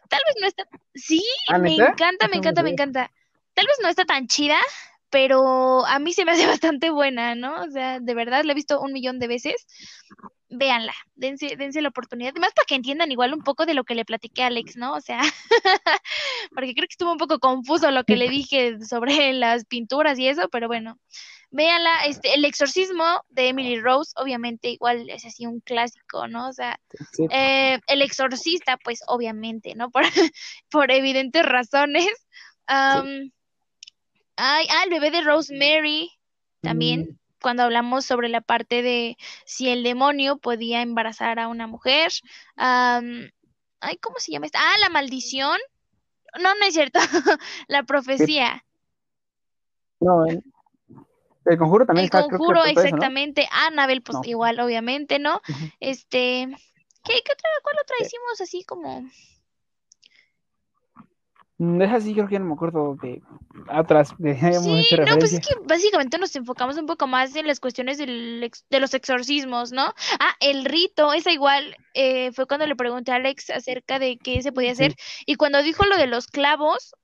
[0.09, 3.11] Tal vez no está, sí, ah, me encanta, me encanta, me encanta.
[3.55, 4.59] Tal vez no está tan chida,
[5.11, 7.62] pero a mí se me hace bastante buena, ¿no?
[7.62, 9.66] O sea, de verdad la he visto un millón de veces.
[10.59, 13.94] Véanla, dense, dense la oportunidad, además para que entiendan igual un poco de lo que
[13.94, 14.94] le platiqué a Alex, ¿no?
[14.94, 15.20] O sea,
[16.54, 20.28] porque creo que estuvo un poco confuso lo que le dije sobre las pinturas y
[20.28, 20.98] eso, pero bueno,
[21.50, 26.48] véanla, este, El exorcismo de Emily Rose, obviamente igual es así un clásico, ¿no?
[26.48, 26.80] O sea,
[27.30, 29.90] eh, El exorcista, pues obviamente, ¿no?
[29.90, 30.04] Por,
[30.70, 32.09] por evidentes razones.
[34.38, 36.11] Ay, ah, el bebé de Rosemary
[36.61, 37.18] también, mm.
[37.41, 42.12] Cuando hablamos sobre la parte de si el demonio podía embarazar a una mujer.
[42.57, 44.59] ay, ¿cómo se llama esta?
[44.61, 45.59] Ah, la maldición.
[46.41, 46.99] No, no es cierto.
[47.68, 48.64] la profecía.
[50.01, 50.43] No, el,
[51.59, 53.49] conjuro también el conjuro, exactamente.
[53.51, 55.41] Annabel, pues igual, obviamente, ¿no?
[55.80, 56.49] Este,
[57.05, 59.09] ¿qué, qué otra, cuál otra hicimos así como
[61.59, 63.22] es así, creo que ya no me acuerdo de
[63.68, 64.14] atrás.
[64.18, 67.96] De, sí, no, pues es que básicamente nos enfocamos un poco más en las cuestiones
[67.96, 69.94] del de los exorcismos, ¿no?
[70.20, 74.42] Ah, el rito, esa igual eh, fue cuando le pregunté a Alex acerca de qué
[74.42, 74.94] se podía hacer.
[75.24, 76.94] Y cuando dijo lo de los clavos,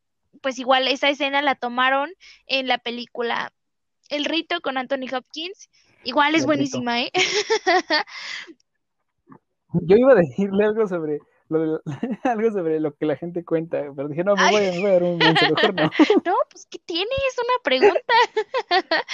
[0.42, 2.10] pues igual esa escena la tomaron
[2.46, 3.52] en la película
[4.10, 5.70] El rito con Anthony Hopkins.
[6.04, 7.10] Igual es buenísima, ¿eh?
[9.72, 11.20] Yo iba a decirle algo sobre
[12.24, 15.18] algo sobre lo que la gente cuenta, pero dije, no, me voy, a dar un
[15.18, 15.90] mejor no.
[16.24, 17.36] No, pues, ¿qué tienes?
[17.38, 18.14] Una pregunta.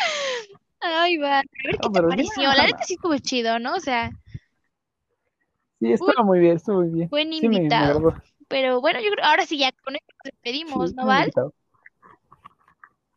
[0.80, 1.38] Ay, va.
[1.38, 2.52] A ver qué te pareció.
[2.52, 3.74] La neta sí estuvo chido, ¿no?
[3.74, 4.10] O sea.
[5.80, 7.08] Sí, estuvo muy bien, estuvo muy bien.
[7.08, 8.14] Buen invitado.
[8.48, 11.30] pero bueno, yo creo, ahora sí ya con esto nos despedimos, ¿no, Val?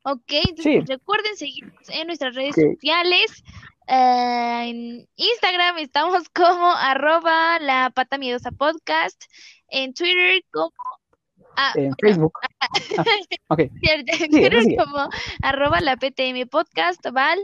[0.03, 3.43] Ok, entonces recuerden seguirnos en nuestras redes sociales.
[3.87, 9.23] Eh, en Instagram estamos como arroba la pata miedosa podcast.
[9.67, 10.71] En Twitter como...
[11.57, 12.33] Ah, en Facebook.
[12.97, 13.69] Ah, okay.
[13.81, 15.09] En Twitter como
[15.41, 17.39] arroba la PTM podcast, Val.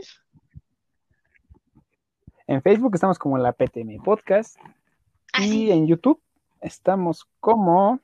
[2.46, 4.56] En Facebook estamos como la PTM podcast.
[5.32, 6.22] Ah, y en YouTube
[6.60, 8.00] estamos como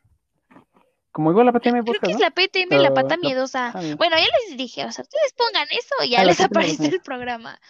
[1.14, 3.70] como igual la PTM Creo que es la PTM, la pata miedosa.
[3.96, 7.60] bueno, ya les dije, o sea, ustedes pongan eso y ya les aparece el programa.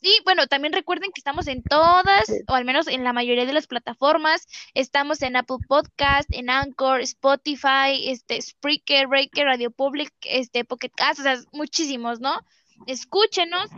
[0.00, 3.52] Y bueno, también recuerden que estamos en todas, o al menos en la mayoría de
[3.52, 4.46] las plataformas.
[4.74, 11.18] Estamos en Apple Podcast, en Anchor, Spotify, este, Spreaker, Breaker, Radio Public, este, Pocket Cast,
[11.18, 12.40] o sea, muchísimos, ¿no?
[12.86, 13.68] Escúchenos,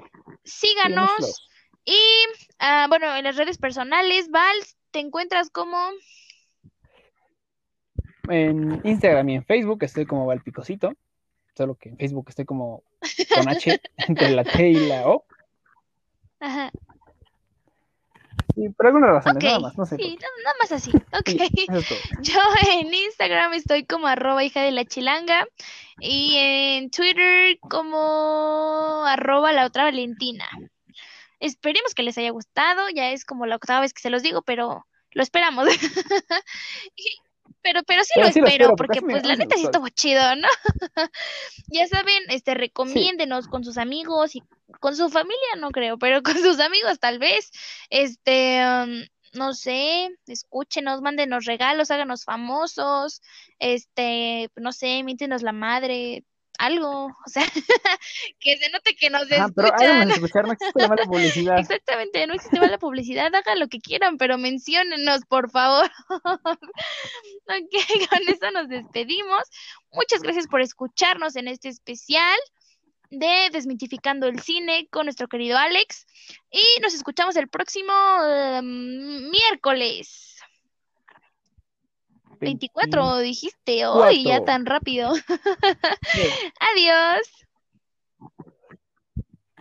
[0.45, 1.41] síganos.
[1.87, 1.99] Y
[2.59, 4.57] ah, bueno, en las redes personales, Val,
[4.91, 5.79] te encuentras como
[8.29, 10.95] en Instagram y en Facebook estoy como Valpicosito,
[11.57, 12.83] solo que en Facebook estoy como
[13.35, 15.25] con H entre la T y la O.
[16.41, 16.71] Ajá.
[18.57, 19.97] Y por alguna razón, nada más, no sé.
[19.97, 20.93] Sí, nada más así.
[21.13, 21.31] Ok.
[22.23, 25.47] Yo en Instagram estoy como arroba hija de la chilanga
[25.99, 30.45] y en Twitter como arroba la otra Valentina.
[31.41, 34.43] Esperemos que les haya gustado, ya es como la octava vez que se los digo,
[34.43, 35.67] pero lo esperamos.
[37.65, 40.49] pero, pero sí lo espero, porque pues la neta sí estuvo chido, ¿no?
[41.69, 44.43] ya saben, este, recomiéndenos con sus amigos y
[44.81, 47.51] con su familia, no creo, pero con sus amigos tal vez,
[47.89, 49.03] este, um,
[49.33, 53.23] no sé, escúchenos, mándenos regalos, háganos famosos,
[53.59, 56.23] este, no sé, míntenos la madre,
[56.59, 57.45] algo, o sea,
[58.41, 59.53] que se note que nos escuchan.
[59.55, 59.69] Pero
[60.15, 61.59] escuchar, no existe mala publicidad.
[61.59, 65.91] Exactamente, no existe mala publicidad, hagan lo que quieran, pero menciónenos, por favor.
[66.09, 69.43] ok, con eso nos despedimos.
[69.93, 72.39] Muchas gracias por escucharnos en este especial
[73.11, 76.07] de Desmitificando el Cine con nuestro querido Alex.
[76.51, 77.93] Y nos escuchamos el próximo
[78.25, 80.34] em, miércoles.
[82.45, 85.13] 24 dijiste hoy, ya tan rápido.
[86.61, 87.29] Adiós.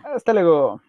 [0.04, 0.80] Hasta luego.